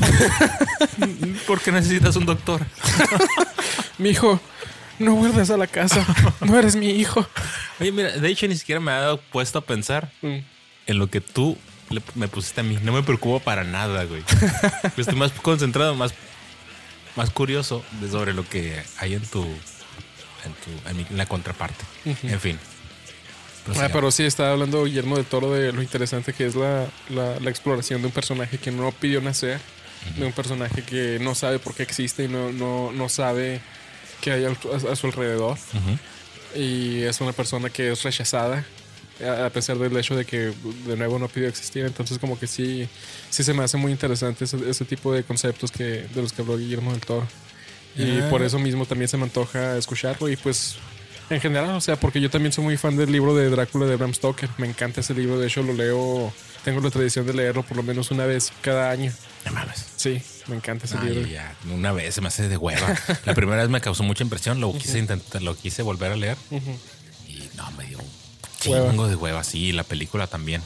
¿Por 1.47 1.61
qué 1.61 1.73
necesitas 1.73 2.17
un 2.17 2.27
doctor? 2.27 2.61
Mi 3.99 4.11
hijo, 4.11 4.41
no 4.99 5.15
vuelvas 5.15 5.51
a 5.51 5.57
la 5.57 5.67
casa. 5.67 6.05
No 6.41 6.59
eres 6.59 6.77
mi 6.77 6.91
hijo. 6.91 7.27
Oye, 7.81 7.93
mira, 7.93 8.11
de 8.11 8.29
hecho, 8.29 8.47
ni 8.47 8.57
siquiera 8.57 8.81
me 8.81 8.93
ha 8.93 9.17
puesto 9.33 9.59
a 9.61 9.65
pensar 9.65 10.11
Mm. 10.23 10.39
en 10.89 10.99
lo 10.99 11.09
que 11.09 11.21
tú 11.21 11.57
me 12.15 12.29
pusiste 12.29 12.61
a 12.61 12.65
mí. 12.65 12.79
No 12.83 12.93
me 12.93 13.03
preocupo 13.03 13.41
para 13.41 13.65
nada, 13.65 14.05
güey. 14.05 14.23
Estoy 14.97 15.17
más 15.17 15.33
concentrado, 15.33 15.95
más, 15.95 16.13
más 17.17 17.31
curioso 17.31 17.85
de 18.01 18.11
sobre 18.11 18.33
lo 18.33 18.49
que 18.49 18.81
hay 18.99 19.15
en 19.15 19.23
tu. 19.27 19.43
En, 19.43 20.53
tu, 20.55 20.89
en, 20.89 20.97
mi- 20.97 21.07
en 21.11 21.17
la 21.19 21.27
contraparte. 21.27 21.85
En 22.05 22.41
fin. 22.41 22.59
Ah, 23.79 23.89
pero 23.93 24.11
sí, 24.11 24.25
estaba 24.25 24.53
hablando 24.53 24.85
Guillermo 24.85 25.17
del 25.17 25.27
Toro 25.27 25.53
de 25.53 25.71
lo 25.73 25.83
interesante 25.83 26.33
que 26.33 26.47
es 26.47 26.55
la, 26.55 26.87
la- 27.11 27.39
la 27.39 27.51
exploración 27.51 28.01
de 28.01 28.07
un 28.07 28.13
personaje 28.13 28.57
que 28.59 28.71
no 28.71 28.91
pidió 28.91 29.21
nacer, 29.21 29.61
de 30.17 30.25
un 30.25 30.33
personaje 30.33 30.83
que 30.83 31.19
no 31.21 31.35
sabe 31.35 31.59
por 31.59 31.75
qué 31.75 31.83
existe 31.83 32.25
y 32.25 32.29
no, 32.29 32.51
no, 32.53 32.91
no 32.91 33.09
sabe 33.11 33.61
qué 34.23 34.33
hay 34.33 34.45
a, 34.47 34.51
a 34.91 34.97
su 34.97 35.07
alrededor. 35.09 35.59
Y 36.55 37.03
es 37.03 37.21
una 37.21 37.33
persona 37.33 37.69
que 37.69 37.93
es 37.93 38.03
rechazada, 38.03 38.65
a 39.27 39.51
pesar 39.51 39.79
del 39.79 39.97
hecho 39.97 40.15
de 40.17 40.25
que 40.25 40.53
de 40.87 40.97
nuevo 40.97 41.19
no 41.19 41.29
pidió 41.29 41.49
existir. 41.49 41.85
Entonces, 41.85 42.19
como 42.19 42.39
que 42.39 42.47
sí, 42.47 42.89
sí 43.31 43.43
se 43.45 43.53
me 43.55 43.63
hace 43.65 43.77
muy 43.77 43.93
interesante 43.93 44.45
ese, 44.45 44.57
ese 44.69 44.85
tipo 44.85 45.13
de 45.13 45.23
conceptos 45.25 45.71
que, 45.71 45.85
de 46.15 46.23
los 46.23 46.33
que 46.33 46.43
habló 46.43 46.57
Guillermo 46.59 46.93
del 46.93 47.01
Toro. 47.01 47.27
Y 47.97 48.21
Ah. 48.21 48.29
por 48.31 48.43
eso 48.43 48.59
mismo 48.59 48.87
también 48.87 49.09
se 49.09 49.17
me 49.17 49.25
antoja 49.25 49.77
escucharlo 49.77 50.29
y 50.29 50.37
pues 50.37 50.77
en 51.29 51.41
general, 51.41 51.71
o 51.77 51.81
sea, 51.81 51.95
porque 51.97 52.21
yo 52.21 52.29
también 52.31 52.53
soy 52.53 52.65
muy 52.65 52.77
fan 52.77 52.97
del 52.97 53.11
libro 53.13 53.35
de 53.37 53.51
Drácula 53.51 53.87
de 53.87 53.97
Bram 53.97 54.13
Stoker. 54.15 54.49
Me 54.59 54.67
encanta 54.69 55.01
ese 55.01 55.15
libro, 55.15 55.39
de 55.39 55.47
hecho 55.47 55.63
lo 55.63 55.73
leo, 55.73 56.33
tengo 56.65 56.81
la 56.81 56.91
tradición 56.91 57.27
de 57.27 57.35
leerlo 57.35 57.63
por 57.65 57.77
lo 57.77 57.83
menos 57.85 58.11
una 58.11 58.27
vez 58.27 58.53
cada 58.63 58.91
año. 58.91 59.13
No 59.47 59.53
mames. 59.53 59.87
Sí, 59.97 60.21
me 60.49 60.57
encanta 60.57 60.87
ese 60.87 60.99
Ay, 61.01 61.09
libro. 61.11 61.29
ya, 61.29 61.55
una 61.73 61.93
vez 61.93 62.15
se 62.17 62.21
me 62.21 62.29
hace 62.29 62.49
de 62.49 62.57
hueva. 62.57 62.95
La 63.27 63.35
primera 63.35 63.61
vez 63.63 63.71
me 63.71 63.81
causó 63.81 64.03
mucha 64.03 64.23
impresión, 64.25 64.61
lo 64.61 64.73
quise 64.79 64.99
intentar, 64.99 65.41
lo 65.43 65.57
quise 65.57 65.83
volver 65.83 66.13
a 66.13 66.17
leer 66.17 66.37
Ujú, 66.51 66.79
y 67.29 67.49
no, 67.57 67.71
me 67.73 67.87
dio. 67.87 67.99
Chingo 68.61 69.09
de 69.09 69.17
hueva. 69.17 69.43
Sí, 69.45 69.73
la 69.73 69.85
película 69.85 70.27
también. 70.27 70.63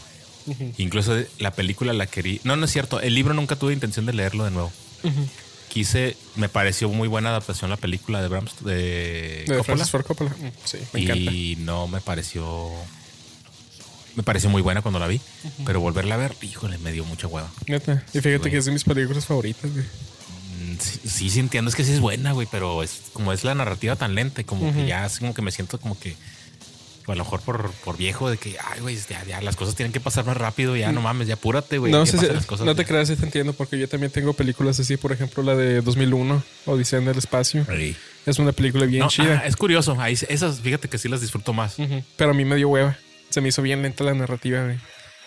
Incluso 0.76 1.16
la 1.38 1.52
película 1.52 1.92
la 1.92 2.06
quería. 2.06 2.40
No, 2.44 2.56
no 2.56 2.66
es 2.66 2.70
cierto. 2.72 3.00
El 3.00 3.14
libro 3.14 3.32
nunca 3.34 3.56
tuve 3.56 3.72
intención 3.72 4.04
de 4.06 4.12
leerlo 4.12 4.44
de 4.44 4.50
nuevo. 4.50 4.72
Quise, 5.68 6.16
me 6.36 6.48
pareció 6.48 6.88
muy 6.88 7.08
buena 7.08 7.30
adaptación 7.30 7.68
la 7.70 7.76
película 7.76 8.22
de 8.22 8.28
Bram 8.28 8.44
de, 8.60 9.44
De 9.48 9.56
Coppola. 9.56 9.84
Ford 9.86 10.04
Coppola. 10.06 10.30
Mm, 10.30 10.48
Sí, 10.64 10.78
me 10.92 11.00
encanta. 11.02 11.32
y 11.32 11.56
no 11.56 11.88
me 11.88 12.00
pareció. 12.00 12.70
Me 14.14 14.22
pareció 14.22 14.48
muy 14.50 14.62
buena 14.62 14.82
cuando 14.82 15.00
la 15.00 15.08
vi, 15.08 15.20
pero 15.66 15.80
volverla 15.80 16.14
a 16.14 16.18
ver, 16.18 16.36
híjole, 16.42 16.78
me 16.78 16.92
dio 16.92 17.04
mucha 17.04 17.26
hueva. 17.26 17.50
Neta. 17.66 18.04
Y 18.14 18.20
fíjate 18.20 18.38
güey. 18.38 18.52
que 18.52 18.58
es 18.58 18.64
de 18.66 18.70
mis 18.70 18.84
películas 18.84 19.26
favoritas, 19.26 19.68
güey. 19.72 19.84
Mm, 19.84 20.78
Sí, 20.78 21.00
sí, 21.08 21.30
sí 21.30 21.40
entiendo, 21.40 21.68
es 21.68 21.74
que 21.74 21.84
sí 21.84 21.92
es 21.92 22.00
buena, 22.00 22.30
güey, 22.32 22.46
pero 22.50 22.82
es 22.84 23.00
como 23.12 23.32
es 23.32 23.42
la 23.42 23.54
narrativa 23.56 23.96
tan 23.96 24.14
lenta, 24.14 24.40
y 24.42 24.44
como 24.44 24.72
que 24.72 24.86
ya 24.86 25.04
así 25.04 25.18
como 25.20 25.34
que 25.34 25.42
me 25.42 25.50
siento 25.50 25.80
como 25.80 25.98
que 25.98 26.14
o 27.06 27.12
a 27.12 27.14
lo 27.14 27.24
mejor 27.24 27.40
por, 27.42 27.70
por 27.84 27.96
viejo 27.96 28.30
de 28.30 28.36
que, 28.38 28.56
ay, 28.64 28.80
güey, 28.80 28.96
ya, 29.08 29.22
ya 29.24 29.40
las 29.42 29.56
cosas 29.56 29.74
tienen 29.74 29.92
que 29.92 30.00
pasar 30.00 30.24
más 30.24 30.36
rápido, 30.36 30.74
ya 30.76 30.90
no 30.92 31.00
mames, 31.02 31.28
ya 31.28 31.34
apúrate, 31.34 31.78
güey. 31.78 31.92
No, 31.92 32.00
pasen 32.00 32.20
sí, 32.20 32.26
las 32.32 32.46
cosas 32.46 32.64
no 32.66 32.74
te 32.74 32.82
ya. 32.82 32.88
creas, 32.88 33.08
sí 33.08 33.16
te 33.16 33.24
entiendo, 33.24 33.52
porque 33.52 33.78
yo 33.78 33.88
también 33.88 34.10
tengo 34.10 34.32
películas 34.32 34.80
así, 34.80 34.96
por 34.96 35.12
ejemplo, 35.12 35.42
la 35.42 35.54
de 35.54 35.80
2001, 35.82 36.42
Odisea 36.66 36.98
en 37.00 37.08
el 37.08 37.18
Espacio. 37.18 37.66
Sí. 37.76 37.96
Es 38.26 38.38
una 38.38 38.52
película 38.52 38.86
bien 38.86 39.00
No, 39.00 39.08
chida. 39.08 39.40
ah, 39.44 39.46
es 39.46 39.56
curioso, 39.56 39.96
ahí, 40.00 40.14
esas, 40.28 40.60
fíjate 40.60 40.88
que 40.88 40.96
sí 40.96 41.08
las 41.08 41.20
disfruto 41.20 41.52
más. 41.52 41.76
Pero 42.16 42.30
a 42.30 42.34
mí 42.34 42.44
me 42.46 42.56
dio 42.56 42.68
hueva. 42.70 42.96
Se 43.28 43.40
me 43.42 43.48
hizo 43.48 43.60
bien 43.62 43.82
lenta 43.82 44.02
la 44.04 44.14
narrativa, 44.14 44.62
güey. 44.64 44.78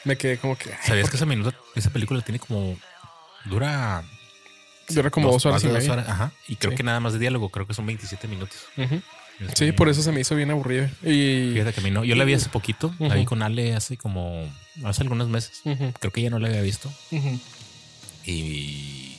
Me 0.03 0.15
quedé 0.17 0.37
como 0.37 0.57
que. 0.57 0.71
ay, 0.71 0.77
¿Sabías 0.83 1.09
que 1.09 1.17
esa 1.17 1.25
minuto, 1.25 1.53
esa 1.75 1.89
película 1.91 2.21
tiene 2.21 2.39
como 2.39 2.77
dura 3.45 4.03
Dura 4.89 5.09
como 5.09 5.29
dos 5.31 5.45
horas 5.45 5.63
y 5.65 5.67
ajá, 5.67 6.31
y 6.47 6.55
creo 6.55 6.71
Sí. 6.71 6.77
que 6.77 6.83
nada 6.83 7.01
más 7.01 7.11
de 7.13 7.19
diálogo, 7.19 7.49
creo 7.49 7.67
que 7.67 7.73
son 7.73 7.85
27 7.85 8.27
minutos. 8.29 8.57
Sí, 9.55 9.71
por 9.71 9.87
eso 9.89 10.01
se 10.01 10.11
me 10.11 10.19
hizo 10.21 10.35
bien 10.35 10.49
aburrida. 10.51 10.91
Y 11.03 11.51
Fíjate 11.53 11.73
que 11.73 11.79
a 11.79 11.83
mí 11.83 11.91
no. 11.91 12.03
Yo 12.03 12.15
la 12.15 12.23
vi 12.25 12.33
hace 12.33 12.49
poquito. 12.49 12.93
La 12.99 13.15
vi 13.15 13.25
con 13.25 13.41
Ale 13.43 13.75
hace 13.75 13.97
como. 13.97 14.51
Hace 14.83 15.03
algunos 15.03 15.27
meses. 15.29 15.61
Creo 15.99 16.11
que 16.11 16.21
ya 16.21 16.29
no 16.29 16.39
la 16.39 16.47
había 16.47 16.61
visto. 16.61 16.91
Y. 18.25 19.15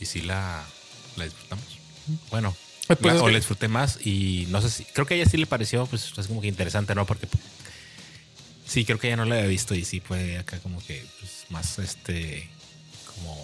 Y 0.00 0.06
sí 0.06 0.22
la, 0.22 0.64
la 1.16 1.24
disfrutamos. 1.24 1.64
Bueno, 2.30 2.56
pues 3.02 3.14
la- 3.14 3.22
o 3.22 3.26
que- 3.26 3.32
la 3.32 3.38
disfruté 3.38 3.68
más. 3.68 3.98
Y 4.06 4.46
no 4.50 4.60
sé 4.62 4.70
si. 4.70 4.84
Creo 4.84 5.06
que 5.06 5.14
a 5.14 5.16
ella 5.18 5.28
sí 5.30 5.36
le 5.36 5.46
pareció, 5.46 5.86
pues, 5.86 6.12
es 6.16 6.26
como 6.26 6.40
que 6.40 6.48
interesante, 6.48 6.94
¿no? 6.94 7.06
Porque. 7.06 7.26
Sí, 8.66 8.84
creo 8.84 8.98
que 8.98 9.08
ella 9.08 9.16
no 9.16 9.24
la 9.24 9.34
había 9.36 9.48
visto. 9.48 9.74
Y 9.74 9.84
sí 9.84 10.00
fue 10.00 10.38
acá 10.38 10.58
como 10.60 10.78
que. 10.84 11.04
Pues, 11.18 11.44
más 11.50 11.78
este. 11.80 12.48
Como. 13.14 13.34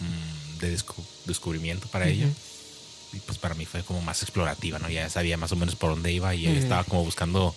mm, 0.00 0.58
de 0.60 0.76
descu- 0.76 1.04
descubrimiento 1.24 1.88
para 1.88 2.06
ella. 2.08 2.26
Y 3.12 3.20
pues 3.20 3.38
para 3.38 3.54
mí 3.54 3.64
fue 3.66 3.82
como 3.82 4.00
más 4.02 4.22
explorativa, 4.22 4.78
¿no? 4.78 4.88
Ya 4.90 5.08
sabía 5.08 5.36
más 5.36 5.52
o 5.52 5.56
menos 5.56 5.76
por 5.76 5.90
dónde 5.90 6.12
iba 6.12 6.34
y 6.34 6.46
Ujú. 6.48 6.56
estaba 6.58 6.84
como 6.84 7.04
buscando 7.04 7.54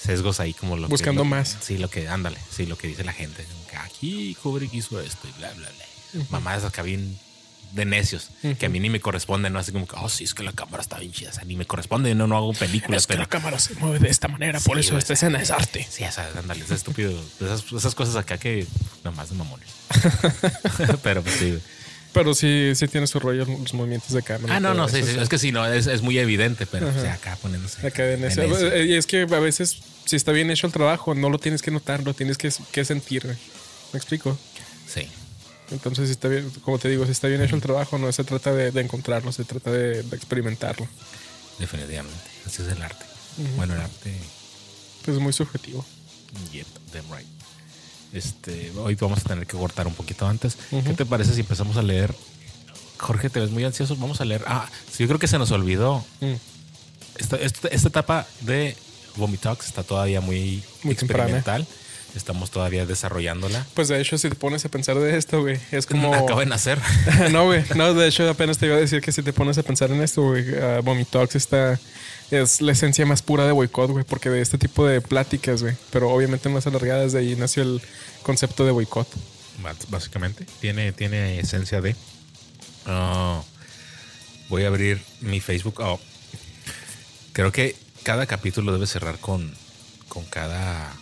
sesgos 0.00 0.38
ahí 0.40 0.54
como 0.54 0.76
lo 0.76 0.86
que- 0.86 0.92
Buscando 0.92 1.20
lo- 1.22 1.30
más. 1.30 1.56
Sí, 1.60 1.78
lo 1.78 1.90
que, 1.90 2.08
ándale, 2.08 2.38
sí, 2.54 2.66
lo 2.66 2.78
que 2.78 2.88
dice 2.88 3.02
la 3.04 3.12
gente. 3.12 3.44
Que 3.70 3.76
aquí 3.76 4.36
Kubrick 4.42 4.72
hizo 4.74 5.00
esto 5.00 5.26
y 5.28 5.32
bla, 5.38 5.50
bla, 5.54 5.68
bla. 5.68 6.24
Mamadas 6.30 6.64
acá 6.64 6.82
bien 6.82 7.18
de 7.72 7.84
necios, 7.84 8.30
que 8.58 8.64
a 8.64 8.68
mí 8.70 8.80
ni 8.80 8.88
me 8.88 8.98
corresponde, 8.98 9.50
¿no? 9.50 9.58
Así 9.58 9.72
como 9.72 9.86
que, 9.86 9.94
oh, 9.98 10.08
sí, 10.08 10.24
es 10.24 10.32
que 10.32 10.42
la 10.42 10.52
cámara 10.54 10.80
está 10.82 10.98
bien 10.98 11.12
chida. 11.12 11.28
O 11.28 11.32
sea, 11.34 11.44
ni 11.44 11.54
me 11.54 11.66
corresponde, 11.66 12.14
no, 12.14 12.26
no 12.26 12.34
hago 12.36 12.54
películas, 12.54 13.02
Es 13.02 13.06
que 13.06 13.12
pero... 13.12 13.24
la 13.24 13.28
cámara 13.28 13.58
se 13.58 13.74
mueve 13.74 13.98
de 13.98 14.08
esta 14.08 14.26
manera, 14.28 14.58
por 14.60 14.78
eso 14.78 14.96
esta 14.96 15.12
escena 15.12 15.42
es 15.42 15.50
arte. 15.50 15.86
Sí, 15.90 16.02
o 16.04 16.10
sea, 16.10 16.30
ándale, 16.38 16.64
es 16.64 16.70
estúpido. 16.70 17.12
Esas, 17.40 17.64
esas 17.70 17.94
cosas 17.94 18.16
acá 18.16 18.38
que 18.38 18.66
nomás 19.04 19.28
de 19.28 19.36
mamones. 19.36 19.68
pero 21.02 21.22
pues 21.22 21.34
sí. 21.36 21.58
Pero 22.12 22.34
sí, 22.34 22.72
sí 22.74 22.88
tiene 22.88 23.06
su 23.06 23.20
rollo 23.20 23.44
los 23.44 23.74
movimientos 23.74 24.12
de 24.12 24.22
cámara. 24.22 24.56
Ah, 24.56 24.60
no, 24.60 24.72
no, 24.74 24.88
sí, 24.88 24.98
eso, 24.98 25.12
sí, 25.12 25.18
es 25.18 25.28
que 25.28 25.38
sí, 25.38 25.52
no, 25.52 25.66
es, 25.66 25.86
es 25.86 26.00
muy 26.02 26.18
evidente, 26.18 26.66
pero 26.66 26.90
pues, 26.90 27.04
Ajá. 27.04 27.14
acá 27.14 27.36
poniéndose. 27.40 27.86
Acá 27.86 28.10
en 28.12 28.24
ese- 28.24 28.46
necio. 28.48 28.72
eh, 28.72 28.86
Y 28.86 28.94
es 28.94 29.06
que 29.06 29.22
a 29.22 29.24
veces, 29.40 29.76
si 30.06 30.16
está 30.16 30.32
bien 30.32 30.50
hecho 30.50 30.66
el 30.66 30.72
trabajo, 30.72 31.14
no 31.14 31.28
lo 31.30 31.38
tienes 31.38 31.60
que 31.62 31.70
notar, 31.70 32.02
lo 32.02 32.14
tienes 32.14 32.38
que, 32.38 32.50
que 32.72 32.84
sentir. 32.84 33.24
¿Me 33.26 33.98
explico? 33.98 34.38
Sí. 34.86 35.06
Entonces, 35.70 36.06
si 36.06 36.12
está 36.12 36.28
bien, 36.28 36.50
como 36.62 36.78
te 36.78 36.88
digo, 36.88 37.04
si 37.04 37.12
está 37.12 37.28
bien 37.28 37.42
hecho 37.42 37.54
el 37.54 37.60
trabajo, 37.62 37.98
no 37.98 38.10
se 38.10 38.24
trata 38.24 38.52
de, 38.54 38.70
de 38.70 38.80
encontrarlo, 38.80 39.30
se 39.32 39.44
trata 39.44 39.70
de, 39.70 40.02
de 40.02 40.16
experimentarlo. 40.16 40.88
Definitivamente. 41.58 42.18
Así 42.46 42.62
es 42.62 42.68
el 42.68 42.82
arte. 42.82 43.04
Bueno, 43.56 43.74
el 43.74 43.80
arte. 43.82 44.14
Pues 45.04 45.16
es 45.16 45.22
muy 45.22 45.32
subjetivo. 45.34 45.84
Yep, 46.52 46.66
damn 46.92 47.04
right. 47.16 47.26
Este, 48.12 48.72
hoy 48.76 48.94
vamos 48.94 49.20
a 49.20 49.28
tener 49.28 49.46
que 49.46 49.56
cortar 49.56 49.86
un 49.86 49.94
poquito 49.94 50.26
antes. 50.26 50.56
¿Qué 50.70 50.94
te 50.94 51.04
parece 51.04 51.34
si 51.34 51.40
empezamos 51.40 51.76
a 51.76 51.82
leer? 51.82 52.14
Jorge, 52.98 53.30
te 53.30 53.40
ves 53.40 53.50
muy 53.50 53.64
ansioso. 53.64 53.96
Vamos 53.96 54.20
a 54.20 54.24
leer. 54.24 54.42
Ah, 54.46 54.68
sí, 54.90 55.04
yo 55.04 55.08
creo 55.08 55.18
que 55.18 55.28
se 55.28 55.38
nos 55.38 55.50
olvidó. 55.50 56.04
Mm. 56.20 56.34
Esta, 57.16 57.36
esta, 57.36 57.68
esta 57.68 57.88
etapa 57.88 58.26
de 58.40 58.76
Vomitox 59.16 59.66
está 59.66 59.82
todavía 59.82 60.20
muy, 60.20 60.62
Muy 60.82 60.94
temprana. 60.94 61.42
Estamos 62.14 62.50
todavía 62.50 62.86
desarrollándola. 62.86 63.66
Pues 63.74 63.88
de 63.88 64.00
hecho, 64.00 64.18
si 64.18 64.28
te 64.28 64.34
pones 64.34 64.64
a 64.64 64.68
pensar 64.68 64.98
de 64.98 65.16
esto, 65.16 65.40
güey, 65.42 65.58
es 65.70 65.86
como. 65.86 66.14
Acaba 66.14 66.40
de 66.40 66.46
nacer. 66.46 66.78
no, 67.30 67.46
güey. 67.46 67.64
No, 67.74 67.94
de 67.94 68.08
hecho, 68.08 68.28
apenas 68.28 68.58
te 68.58 68.66
iba 68.66 68.76
a 68.76 68.80
decir 68.80 69.00
que 69.00 69.12
si 69.12 69.22
te 69.22 69.32
pones 69.32 69.58
a 69.58 69.62
pensar 69.62 69.90
en 69.90 70.02
esto, 70.02 70.22
güey, 70.22 70.50
uh, 70.50 70.82
Vomitox 70.82 71.36
está. 71.36 71.78
Es 72.30 72.60
la 72.60 72.72
esencia 72.72 73.06
más 73.06 73.22
pura 73.22 73.46
de 73.46 73.52
boicot, 73.52 73.90
güey, 73.90 74.04
porque 74.04 74.28
de 74.28 74.42
este 74.42 74.58
tipo 74.58 74.86
de 74.86 75.00
pláticas, 75.00 75.62
güey, 75.62 75.74
pero 75.90 76.10
obviamente 76.10 76.50
más 76.50 76.66
alargadas, 76.66 77.12
de 77.12 77.20
ahí 77.20 77.36
nació 77.36 77.62
el 77.62 77.80
concepto 78.22 78.66
de 78.66 78.72
boicot. 78.72 79.08
Básicamente. 79.88 80.46
Tiene, 80.60 80.92
tiene 80.92 81.40
esencia 81.40 81.80
de. 81.80 81.96
Ah, 82.86 83.42
voy 84.48 84.64
a 84.64 84.68
abrir 84.68 85.00
mi 85.20 85.40
Facebook. 85.40 85.80
Oh, 85.80 85.98
creo 87.32 87.52
que 87.52 87.76
cada 88.02 88.26
capítulo 88.26 88.72
debe 88.72 88.86
cerrar 88.86 89.18
con, 89.18 89.52
con 90.08 90.24
cada. 90.26 90.94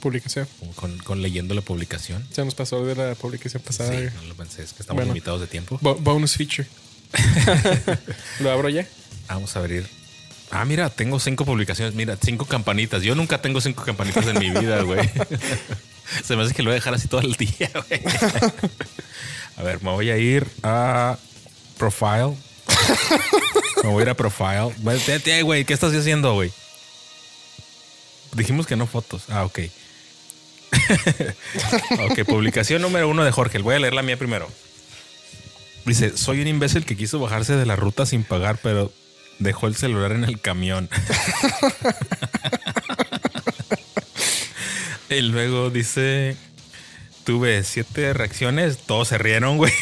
Publicación. 0.00 0.46
Con, 0.76 0.96
con 0.98 1.22
leyendo 1.22 1.54
la 1.54 1.60
publicación. 1.60 2.26
Se 2.32 2.44
nos 2.44 2.54
pasó 2.54 2.84
de 2.84 2.94
la 2.94 3.14
publicación 3.14 3.62
pasada. 3.62 3.90
Sí, 3.92 4.06
no 4.14 4.22
lo 4.28 4.34
pensé. 4.34 4.62
Es 4.62 4.72
que 4.72 4.82
estamos 4.82 4.98
Bueno. 5.00 5.12
limitados 5.12 5.40
de 5.40 5.46
tiempo. 5.46 5.78
Bo- 5.80 5.96
bonus 5.96 6.36
feature. 6.36 6.68
¿Lo 8.40 8.50
abro 8.52 8.68
ya? 8.68 8.86
Vamos 9.28 9.56
a 9.56 9.60
abrir. 9.60 9.86
Ah, 10.50 10.64
mira, 10.64 10.88
tengo 10.90 11.18
cinco 11.20 11.44
publicaciones. 11.44 11.94
Mira, 11.94 12.16
cinco 12.22 12.44
campanitas. 12.46 13.02
Yo 13.02 13.14
nunca 13.14 13.40
tengo 13.42 13.60
cinco 13.60 13.84
campanitas 13.84 14.26
en 14.26 14.38
mi 14.38 14.50
vida, 14.50 14.82
güey. 14.82 15.00
Se 16.24 16.36
me 16.36 16.42
hace 16.42 16.54
que 16.54 16.62
lo 16.62 16.68
voy 16.70 16.72
a 16.72 16.80
dejar 16.80 16.94
así 16.94 17.06
todo 17.08 17.20
el 17.20 17.34
día, 17.34 17.70
güey. 17.88 18.00
A 19.56 19.62
ver, 19.62 19.82
me 19.82 19.90
voy 19.90 20.10
a 20.10 20.16
ir 20.16 20.46
a 20.62 21.18
Profile. 21.76 22.34
Me 23.82 23.90
voy 23.90 24.00
a 24.00 24.02
ir 24.04 24.08
a 24.10 24.14
Profile. 24.14 24.72
Vete, 24.78 25.42
güey, 25.42 25.64
¿qué 25.64 25.74
estás 25.74 25.92
haciendo, 25.94 26.32
güey? 26.34 26.50
Dijimos 28.34 28.66
que 28.66 28.76
no 28.76 28.86
fotos. 28.86 29.24
Ah, 29.28 29.44
ok. 29.44 29.58
ok, 32.10 32.24
publicación 32.26 32.82
número 32.82 33.08
uno 33.08 33.24
de 33.24 33.30
Jorge. 33.30 33.58
Voy 33.58 33.74
a 33.74 33.78
leer 33.78 33.94
la 33.94 34.02
mía 34.02 34.16
primero. 34.16 34.48
Dice, 35.84 36.16
soy 36.16 36.40
un 36.40 36.48
imbécil 36.48 36.84
que 36.84 36.96
quiso 36.96 37.18
bajarse 37.18 37.56
de 37.56 37.66
la 37.66 37.76
ruta 37.76 38.06
sin 38.06 38.24
pagar, 38.24 38.58
pero 38.62 38.92
dejó 39.38 39.66
el 39.66 39.76
celular 39.76 40.12
en 40.12 40.24
el 40.24 40.40
camión. 40.40 40.88
y 45.10 45.20
luego 45.22 45.70
dice, 45.70 46.36
tuve 47.24 47.64
siete 47.64 48.12
reacciones, 48.12 48.78
todos 48.78 49.08
se 49.08 49.18
rieron, 49.18 49.56
güey. 49.56 49.72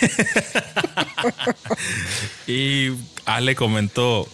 y 2.47 2.93
Ale 3.25 3.57
comentó, 3.57 4.29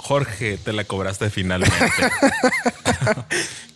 Jorge, 0.00 0.56
te 0.56 0.72
la 0.72 0.84
cobraste 0.84 1.30
finalmente. 1.30 1.76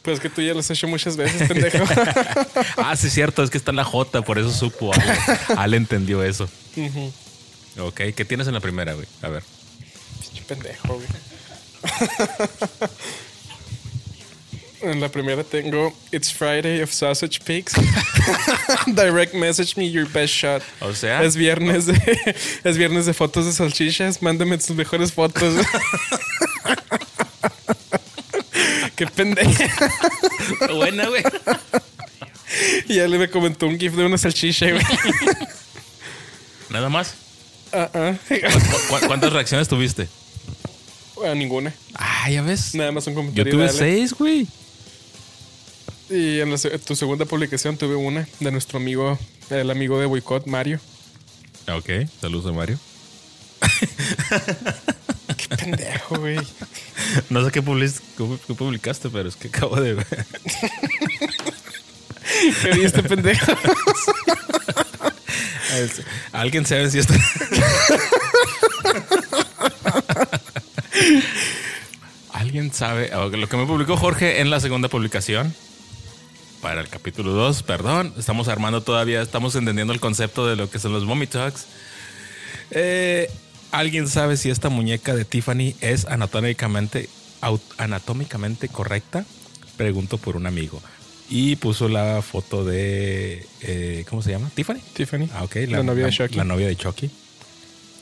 Pues 0.02 0.20
que 0.20 0.28
tú 0.28 0.42
ya 0.42 0.52
lo 0.52 0.60
has 0.60 0.70
hecho 0.70 0.86
muchas 0.86 1.16
veces, 1.16 1.48
pendejo. 1.48 1.82
ah, 2.76 2.94
sí, 2.94 3.06
es 3.06 3.14
cierto, 3.14 3.42
es 3.42 3.48
que 3.48 3.56
está 3.56 3.70
en 3.70 3.76
la 3.76 3.84
J, 3.84 4.20
por 4.20 4.38
eso 4.38 4.52
supo. 4.52 4.92
Ale, 4.92 5.18
Ale 5.56 5.76
entendió 5.78 6.22
eso. 6.22 6.46
Ok, 7.78 8.00
¿qué 8.14 8.24
tienes 8.26 8.46
en 8.46 8.52
la 8.52 8.60
primera, 8.60 8.92
güey? 8.92 9.06
A 9.22 9.28
ver. 9.28 9.42
Pinche 10.20 10.42
pendejo, 10.42 10.88
güey. 10.96 11.08
En 14.84 15.00
la 15.00 15.08
primera 15.08 15.42
tengo 15.44 15.92
It's 16.12 16.30
Friday 16.32 16.82
of 16.82 16.92
Sausage 16.92 17.40
Pigs. 17.44 17.72
Direct 18.86 19.34
message 19.34 19.76
me 19.76 19.90
your 19.90 20.06
best 20.06 20.34
shot. 20.34 20.62
O 20.80 20.92
sea, 20.94 21.22
Es 21.22 21.36
viernes 21.36 21.86
de 21.86 21.94
es 22.64 22.76
viernes 22.76 23.06
de 23.06 23.14
fotos 23.14 23.46
de 23.46 23.52
salchichas. 23.52 24.20
Mándame 24.22 24.58
tus 24.58 24.70
mejores 24.76 25.12
fotos. 25.12 25.54
Qué 28.96 29.06
pendejo. 29.06 29.50
buena, 30.74 31.08
güey. 31.08 31.22
Y 32.88 32.96
ya 32.96 33.08
le 33.08 33.18
me 33.18 33.28
comentó 33.28 33.66
un 33.66 33.78
gif 33.78 33.94
de 33.94 34.04
una 34.06 34.18
salchicha, 34.18 34.70
güey. 34.70 34.84
Nada 36.70 36.88
más. 36.88 37.14
¿Cu- 37.72 37.88
cu- 39.00 39.06
¿Cuántas 39.06 39.32
reacciones 39.32 39.66
tuviste? 39.68 40.08
Ninguna. 41.34 41.72
Ah, 41.94 42.28
ya 42.30 42.42
ves. 42.42 42.74
Nada 42.74 42.92
más 42.92 43.06
un 43.06 43.14
Yo 43.14 43.20
comentario. 43.20 43.50
tuve 43.52 43.62
de 43.64 43.68
Ale. 43.70 43.78
seis, 43.78 44.12
güey. 44.12 44.46
Y 46.10 46.40
en 46.40 46.50
la 46.50 46.58
tu 46.58 46.94
segunda 46.96 47.24
publicación 47.24 47.76
tuve 47.76 47.94
una 47.96 48.28
de 48.40 48.50
nuestro 48.52 48.78
amigo, 48.78 49.18
el 49.50 49.70
amigo 49.70 49.98
de 49.98 50.06
Boicot, 50.06 50.46
Mario. 50.46 50.78
Ok, 51.68 51.90
saludos 52.20 52.52
a 52.52 52.56
Mario. 52.56 52.78
Qué 55.36 55.56
pendejo, 55.56 56.16
güey. 56.18 56.38
No 57.30 57.44
sé 57.44 57.50
qué, 57.50 57.62
public- 57.62 58.00
qué- 58.16 58.38
qué 58.46 58.54
publicaste, 58.54 59.08
pero 59.10 59.28
es 59.28 59.36
que 59.36 59.48
acabo 59.48 59.76
de 59.80 59.94
ver. 59.94 60.06
¿Qué 62.62 62.70
viste, 62.72 63.02
pendejo? 63.02 63.52
¿Alguien 66.32 66.66
sabe 66.66 66.90
si 66.90 66.98
esto... 66.98 67.14
¿Alguien 72.32 72.72
sabe? 72.72 73.10
Lo 73.36 73.48
que 73.48 73.56
me 73.56 73.66
publicó 73.66 73.96
Jorge 73.96 74.40
en 74.40 74.50
la 74.50 74.60
segunda 74.60 74.88
publicación. 74.88 75.54
Para 76.64 76.80
el 76.80 76.88
capítulo 76.88 77.32
2, 77.32 77.62
perdón. 77.62 78.14
Estamos 78.18 78.48
armando 78.48 78.80
todavía, 78.80 79.20
estamos 79.20 79.54
entendiendo 79.54 79.92
el 79.92 80.00
concepto 80.00 80.46
de 80.46 80.56
lo 80.56 80.70
que 80.70 80.78
son 80.78 80.94
los 80.94 81.04
Mommy 81.04 81.26
Talks. 81.26 81.66
Eh, 82.70 83.30
¿Alguien 83.70 84.08
sabe 84.08 84.38
si 84.38 84.48
esta 84.48 84.70
muñeca 84.70 85.14
de 85.14 85.26
Tiffany 85.26 85.74
es 85.82 86.06
anatómicamente, 86.06 87.10
anatómicamente 87.76 88.70
correcta? 88.70 89.26
Pregunto 89.76 90.16
por 90.16 90.38
un 90.38 90.46
amigo. 90.46 90.80
Y 91.28 91.56
puso 91.56 91.90
la 91.90 92.22
foto 92.22 92.64
de. 92.64 93.46
eh, 93.60 94.06
¿Cómo 94.08 94.22
se 94.22 94.30
llama? 94.30 94.48
¿Tiffany? 94.54 94.80
Tiffany. 94.94 95.28
Ah, 95.34 95.44
ok. 95.44 95.56
La 95.68 95.82
novia 95.82 96.06
de 96.06 96.12
Chucky. 96.12 96.34
La 96.34 96.44
novia 96.44 96.66
de 96.68 96.76
Chucky. 96.76 97.10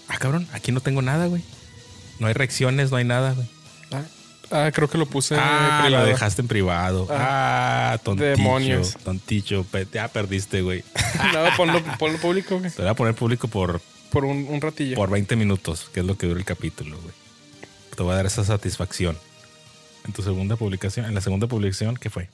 Ah, 0.06 0.18
cabrón, 0.18 0.46
aquí 0.52 0.70
no 0.70 0.80
tengo 0.80 1.02
nada, 1.02 1.26
güey. 1.26 1.42
No 2.20 2.28
hay 2.28 2.34
reacciones, 2.34 2.92
no 2.92 2.96
hay 2.96 3.04
nada, 3.04 3.32
güey. 3.32 3.48
Ah, 4.52 4.66
ah, 4.66 4.72
creo 4.72 4.88
que 4.88 4.98
lo 4.98 5.06
puse 5.06 5.34
Ah, 5.38 5.78
en 5.78 5.82
lo 5.84 5.86
privado. 5.88 6.06
dejaste 6.06 6.42
en 6.42 6.48
privado. 6.48 7.06
Ah, 7.10 7.98
tonticho. 8.02 8.26
Demonios. 8.28 8.96
Tonticho, 9.04 9.66
ya 9.92 10.08
perdiste, 10.08 10.62
güey. 10.62 10.84
no, 11.32 11.56
ponlo, 11.56 11.82
ponlo 11.98 12.18
público, 12.18 12.58
güey. 12.58 12.70
Te 12.70 12.82
voy 12.82 12.90
a 12.90 12.94
poner 12.94 13.14
público 13.14 13.48
por 13.48 13.80
por 14.10 14.26
un, 14.26 14.46
un 14.50 14.60
ratillo. 14.60 14.94
por 14.96 15.08
20 15.08 15.36
minutos, 15.36 15.88
que 15.92 16.00
es 16.00 16.06
lo 16.06 16.18
que 16.18 16.26
dura 16.26 16.38
el 16.38 16.44
capítulo, 16.44 16.98
güey. 17.00 17.14
Te 17.96 18.02
va 18.02 18.12
a 18.12 18.16
dar 18.16 18.26
esa 18.26 18.44
satisfacción. 18.44 19.16
En 20.06 20.12
tu 20.12 20.22
segunda 20.22 20.56
publicación, 20.56 21.06
en 21.06 21.14
la 21.14 21.20
segunda 21.20 21.46
publicación, 21.46 21.96
¿qué 21.96 22.10
fue? 22.10 22.28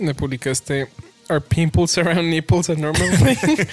Me 0.00 0.14
publicaste 0.14 0.88
Are 1.28 1.40
pimples 1.42 1.98
around 1.98 2.30
nipples 2.30 2.70
a 2.70 2.74
normal 2.74 3.10
thing? 3.18 3.66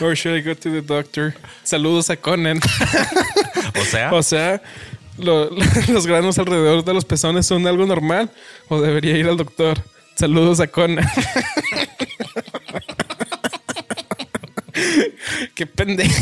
Or 0.02 0.14
should 0.14 0.36
I 0.38 0.42
go 0.42 0.54
to 0.54 0.70
the 0.70 0.82
doctor? 0.82 1.34
Saludos 1.64 2.10
a 2.10 2.16
Conan. 2.16 2.60
O 3.80 3.84
sea, 3.84 4.12
o 4.12 4.22
sea, 4.22 4.62
lo- 5.22 5.50
los 5.88 6.06
granos 6.06 6.38
alrededor 6.38 6.84
de 6.84 6.94
los 6.94 7.04
pezones 7.04 7.46
son 7.46 7.66
algo 7.66 7.86
normal 7.86 8.30
o 8.68 8.80
debería 8.80 9.16
ir 9.16 9.26
al 9.28 9.36
doctor. 9.36 9.82
Saludos 10.16 10.60
a 10.60 10.66
Conan. 10.66 11.06
Qué 15.54 15.66
pendejo. 15.66 16.14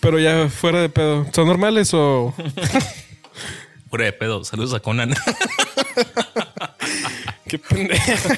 Pero 0.00 0.18
ya 0.18 0.48
fuera 0.48 0.80
de 0.80 0.88
pedo. 0.88 1.26
¿Son 1.32 1.46
normales 1.46 1.90
o 1.92 2.34
pura 3.90 4.04
de 4.06 4.12
pedo. 4.12 4.44
Saludos 4.44 4.72
a 4.74 4.80
Conan. 4.80 5.14
qué 7.48 7.58
pendejo? 7.58 8.28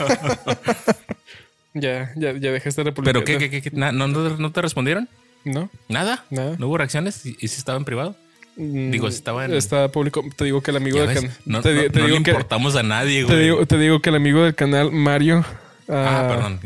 ya, 1.75 2.11
ya, 2.17 2.33
ya 2.33 2.51
dejaste 2.53 2.83
de 2.85 2.93
publicar. 2.93 3.23
¿Pero 3.23 3.25
qué, 3.25 3.39
qué, 3.39 3.51
qué, 3.51 3.71
qué? 3.71 3.77
¿No, 3.77 3.93
no, 3.93 4.07
no 4.09 4.53
te 4.53 4.63
respondieron? 4.63 5.09
¿No? 5.45 5.71
¿Nada? 5.89 6.25
Nada. 6.31 6.57
¿No 6.59 6.69
hubo 6.69 6.79
reacciones? 6.79 7.25
¿Y, 7.27 7.37
y 7.41 7.49
si 7.49 7.59
estaba 7.59 7.79
en 7.79 7.85
privado? 7.85 8.17
Digo, 8.57 9.11
si 9.11 9.17
estaba 9.17 9.45
en... 9.45 9.55
Está 9.55 9.89
público. 9.91 10.23
Te 10.37 10.45
digo 10.45 10.61
que 10.63 10.71
el 10.73 10.77
amigo 10.77 10.99
del 11.01 11.15
canal. 11.15 11.31
No, 11.47 11.63
te, 11.63 11.75
no- 11.75 11.83
di- 11.83 11.89
te 11.91 11.99
no 12.01 12.07
le 12.07 12.13
digo 12.13 12.25
que, 12.25 12.31
importamos 12.33 12.77
a 12.77 12.83
nadie, 12.83 13.21
te, 13.25 13.33
güey. 13.33 13.43
digo, 13.45 13.67
te 13.67 13.79
digo 13.79 14.01
que 14.01 14.11
el 14.11 14.17
amigo 14.17 14.43
del 14.45 14.55
canal, 14.55 14.93
Mario. 14.93 15.45
ah, 15.89 16.25
ah, 16.25 16.29
perdón. 16.29 16.61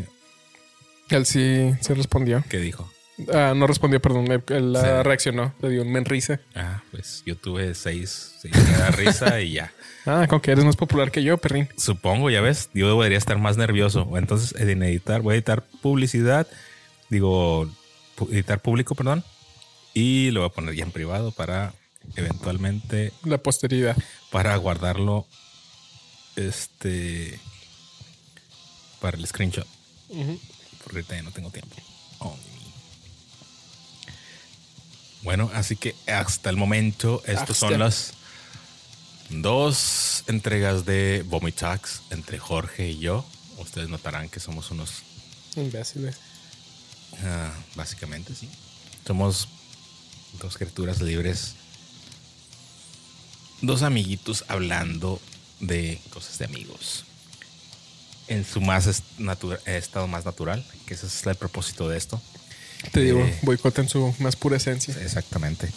Él 1.11 1.26
sí, 1.26 1.73
sí 1.81 1.93
respondió. 1.95 2.43
¿Qué 2.49 2.59
dijo? 2.59 2.90
Ah, 3.33 3.55
no 3.57 3.66
respondió, 3.66 4.00
perdón. 4.00 4.26
Él, 4.31 4.43
Sí. 4.78 4.87
reaccionó. 5.05 5.55
Le 5.62 5.71
dio 5.71 5.83
un 5.83 5.93
menriza. 5.93 6.40
Ah, 6.55 6.83
pues 6.90 7.23
yo 7.25 7.37
tuve 7.37 7.75
seis, 7.75 8.35
seis 8.43 8.52
risa 8.97 9.40
y 9.40 9.52
ya. 9.52 9.73
Ah, 10.09 10.28
con 10.28 10.38
que 10.38 10.52
eres 10.52 10.64
más 10.64 10.76
popular 10.76 11.11
que 11.11 11.25
yo, 11.25 11.37
perrín. 11.37 11.69
Supongo, 11.76 12.31
ya 12.31 12.40
ves, 12.40 12.71
yo 12.73 12.88
debería 12.97 13.19
estar 13.19 13.38
más 13.40 13.57
nervioso. 13.57 14.09
Entonces, 14.16 14.55
en 14.61 14.81
editar, 14.85 15.21
voy 15.21 15.33
a 15.33 15.35
editar 15.35 15.64
publicidad, 15.83 16.47
digo, 17.11 17.69
editar 18.31 18.61
público, 18.62 18.95
perdón, 18.95 19.25
y 19.97 20.31
lo 20.31 20.41
voy 20.41 20.50
a 20.50 20.53
poner 20.53 20.75
ya 20.75 20.85
en 20.85 20.93
privado 20.93 21.33
para 21.33 21.73
eventualmente, 22.17 23.15
La 23.25 23.38
posteridad. 23.38 23.97
para 24.31 24.55
guardarlo, 24.57 25.26
este, 26.37 27.41
para 29.00 29.17
el 29.17 29.26
screenshot, 29.26 29.67
porque 30.85 30.97
ahorita 30.99 31.17
ya 31.17 31.23
no 31.23 31.31
tengo 31.31 31.50
tiempo. 31.50 31.75
Oh. 32.19 32.37
Bueno, 35.23 35.50
así 35.55 35.76
que 35.76 35.95
hasta 36.07 36.50
el 36.50 36.57
momento, 36.57 37.23
estas 37.26 37.57
son 37.57 37.79
las 37.79 38.12
dos 39.31 40.25
entregas 40.26 40.85
de 40.85 41.25
Vomitax 41.26 42.03
entre 42.11 42.38
Jorge 42.38 42.91
y 42.91 42.99
yo. 42.99 43.25
Ustedes 43.57 43.88
notarán 43.88 44.29
que 44.29 44.41
somos 44.41 44.71
unos, 44.71 44.91
Imbéciles. 45.57 46.17
ah, 47.25 47.50
básicamente, 47.75 48.35
sí. 48.35 48.47
Somos 49.07 49.49
dos 50.38 50.57
criaturas 50.57 51.00
libres. 51.00 51.55
Dos 53.62 53.83
amiguitos 53.83 54.45
hablando 54.49 55.21
de 55.61 56.00
cosas 56.11 56.38
de 56.38 56.45
amigos. 56.45 57.05
En 58.28 58.45
su 58.45 58.61
más 58.61 58.87
est- 58.87 59.05
natura- 59.19 59.61
estado 59.66 60.07
más 60.09 60.25
natural, 60.25 60.64
que 60.87 60.95
ese 60.95 61.07
es 61.07 61.26
el 61.26 61.35
propósito 61.37 61.88
de 61.88 61.97
esto. 61.97 62.21
Te 62.93 63.00
digo, 63.00 63.21
Eh, 63.21 63.38
boicota 63.43 63.81
en 63.81 63.88
su 63.88 64.15
más 64.19 64.37
pura 64.37 64.56
esencia. 64.58 64.95
Exactamente. 65.00 65.73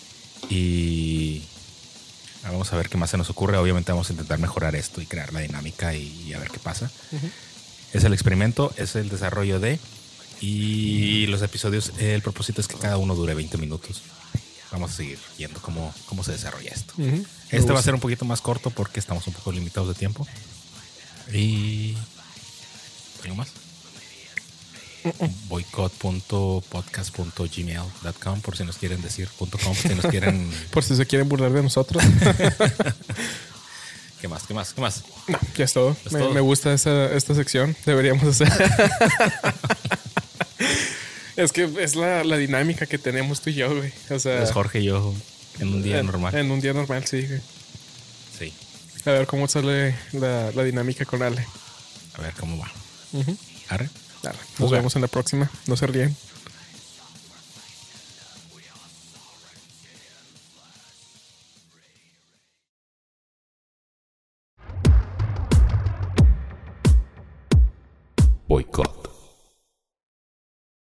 Y 0.49 1.43
ah, 2.43 2.51
vamos 2.51 2.71
a 2.73 2.75
ver 2.75 2.89
qué 2.89 2.97
más 2.97 3.11
se 3.11 3.17
nos 3.17 3.29
ocurre. 3.29 3.57
Obviamente 3.57 3.91
vamos 3.91 4.09
a 4.09 4.13
intentar 4.13 4.39
mejorar 4.39 4.75
esto 4.75 5.01
y 5.01 5.05
crear 5.05 5.31
la 5.31 5.39
dinámica 5.41 5.93
y, 5.95 6.33
a 6.33 6.39
ver 6.39 6.49
qué 6.49 6.59
pasa. 6.59 6.91
Es 7.93 8.03
el 8.03 8.13
experimento, 8.13 8.73
es 8.77 8.95
el 8.95 9.09
desarrollo 9.09 9.59
de... 9.59 9.79
Y 10.41 11.27
los 11.27 11.41
episodios, 11.41 11.91
el 11.99 12.21
propósito 12.21 12.61
es 12.61 12.67
que 12.67 12.77
cada 12.77 12.97
uno 12.97 13.13
dure 13.15 13.33
20 13.33 13.57
minutos. 13.57 14.01
Vamos 14.71 14.91
a 14.91 14.93
seguir 14.93 15.17
viendo 15.37 15.59
cómo, 15.61 15.93
cómo 16.05 16.23
se 16.23 16.31
desarrolla 16.31 16.71
esto. 16.71 16.93
Este 17.49 17.71
va 17.71 17.79
a 17.79 17.83
ser 17.83 17.95
un 17.95 17.99
poquito 17.99 18.23
más 18.25 18.41
corto 18.41 18.69
porque 18.69 18.99
estamos 18.99 19.25
un 19.27 19.33
poco 19.33 19.51
limitados 19.51 19.89
de 19.89 19.95
tiempo. 19.95 20.27
Y... 21.33 21.97
¿Algo 23.23 23.35
más? 23.35 23.49
boycott.podcast.gmail.com 25.47 28.41
por 28.41 28.57
si 28.57 28.65
nos 28.65 28.77
quieren 28.77 29.01
decir 29.01 29.29
punto 29.37 29.57
.com, 29.57 29.73
si 29.73 29.87
nos 29.89 30.05
quieren... 30.05 30.51
Por 30.71 30.83
si 30.83 30.95
se 30.95 31.05
quieren 31.05 31.27
burlar 31.29 31.51
de 31.51 31.63
nosotros. 31.63 32.03
¿Qué 34.21 34.27
más? 34.27 34.43
¿Qué 34.43 34.53
más? 34.53 34.73
¿Qué 34.73 34.81
más? 34.81 35.01
no, 35.27 35.39
ya 35.55 35.63
es 35.63 35.71
todo. 35.71 35.95
Es 36.05 36.11
me, 36.11 36.19
todo. 36.19 36.33
me 36.33 36.41
gusta 36.41 36.73
esa, 36.73 37.05
esta 37.13 37.33
sección. 37.33 37.73
Deberíamos 37.85 38.25
hacer. 38.25 38.51
es 41.43 41.51
que 41.51 41.69
es 41.79 41.95
la, 41.95 42.23
la 42.23 42.37
dinámica 42.37 42.85
que 42.85 42.97
tenemos 42.97 43.41
tú 43.41 43.49
y 43.49 43.53
yo, 43.55 43.75
güey. 43.75 43.91
O 44.09 44.19
sea, 44.19 44.43
Es 44.43 44.51
Jorge 44.51 44.79
y 44.81 44.85
yo 44.85 45.13
en 45.59 45.69
un 45.69 45.83
día 45.83 45.99
en, 45.99 46.05
normal. 46.05 46.35
En 46.35 46.51
un 46.51 46.59
día 46.59 46.73
normal, 46.73 47.05
sí. 47.05 47.25
güey. 47.25 47.41
Sí. 48.37 48.53
A 49.05 49.11
ver 49.11 49.27
cómo 49.27 49.47
sale 49.47 49.95
la, 50.11 50.51
la 50.51 50.63
dinámica 50.63 51.05
con 51.05 51.23
Ale. 51.23 51.45
A 52.17 52.21
ver 52.21 52.33
cómo 52.39 52.57
va. 52.57 52.71
Ujú. 53.13 53.35
Arre. 53.69 53.89
Dale, 54.21 54.37
Nos 54.57 54.71
vemos 54.71 54.95
en 54.95 55.01
la 55.01 55.07
próxima. 55.07 55.49
No 55.67 55.77
se 55.77 55.87
ríen. 55.87 56.15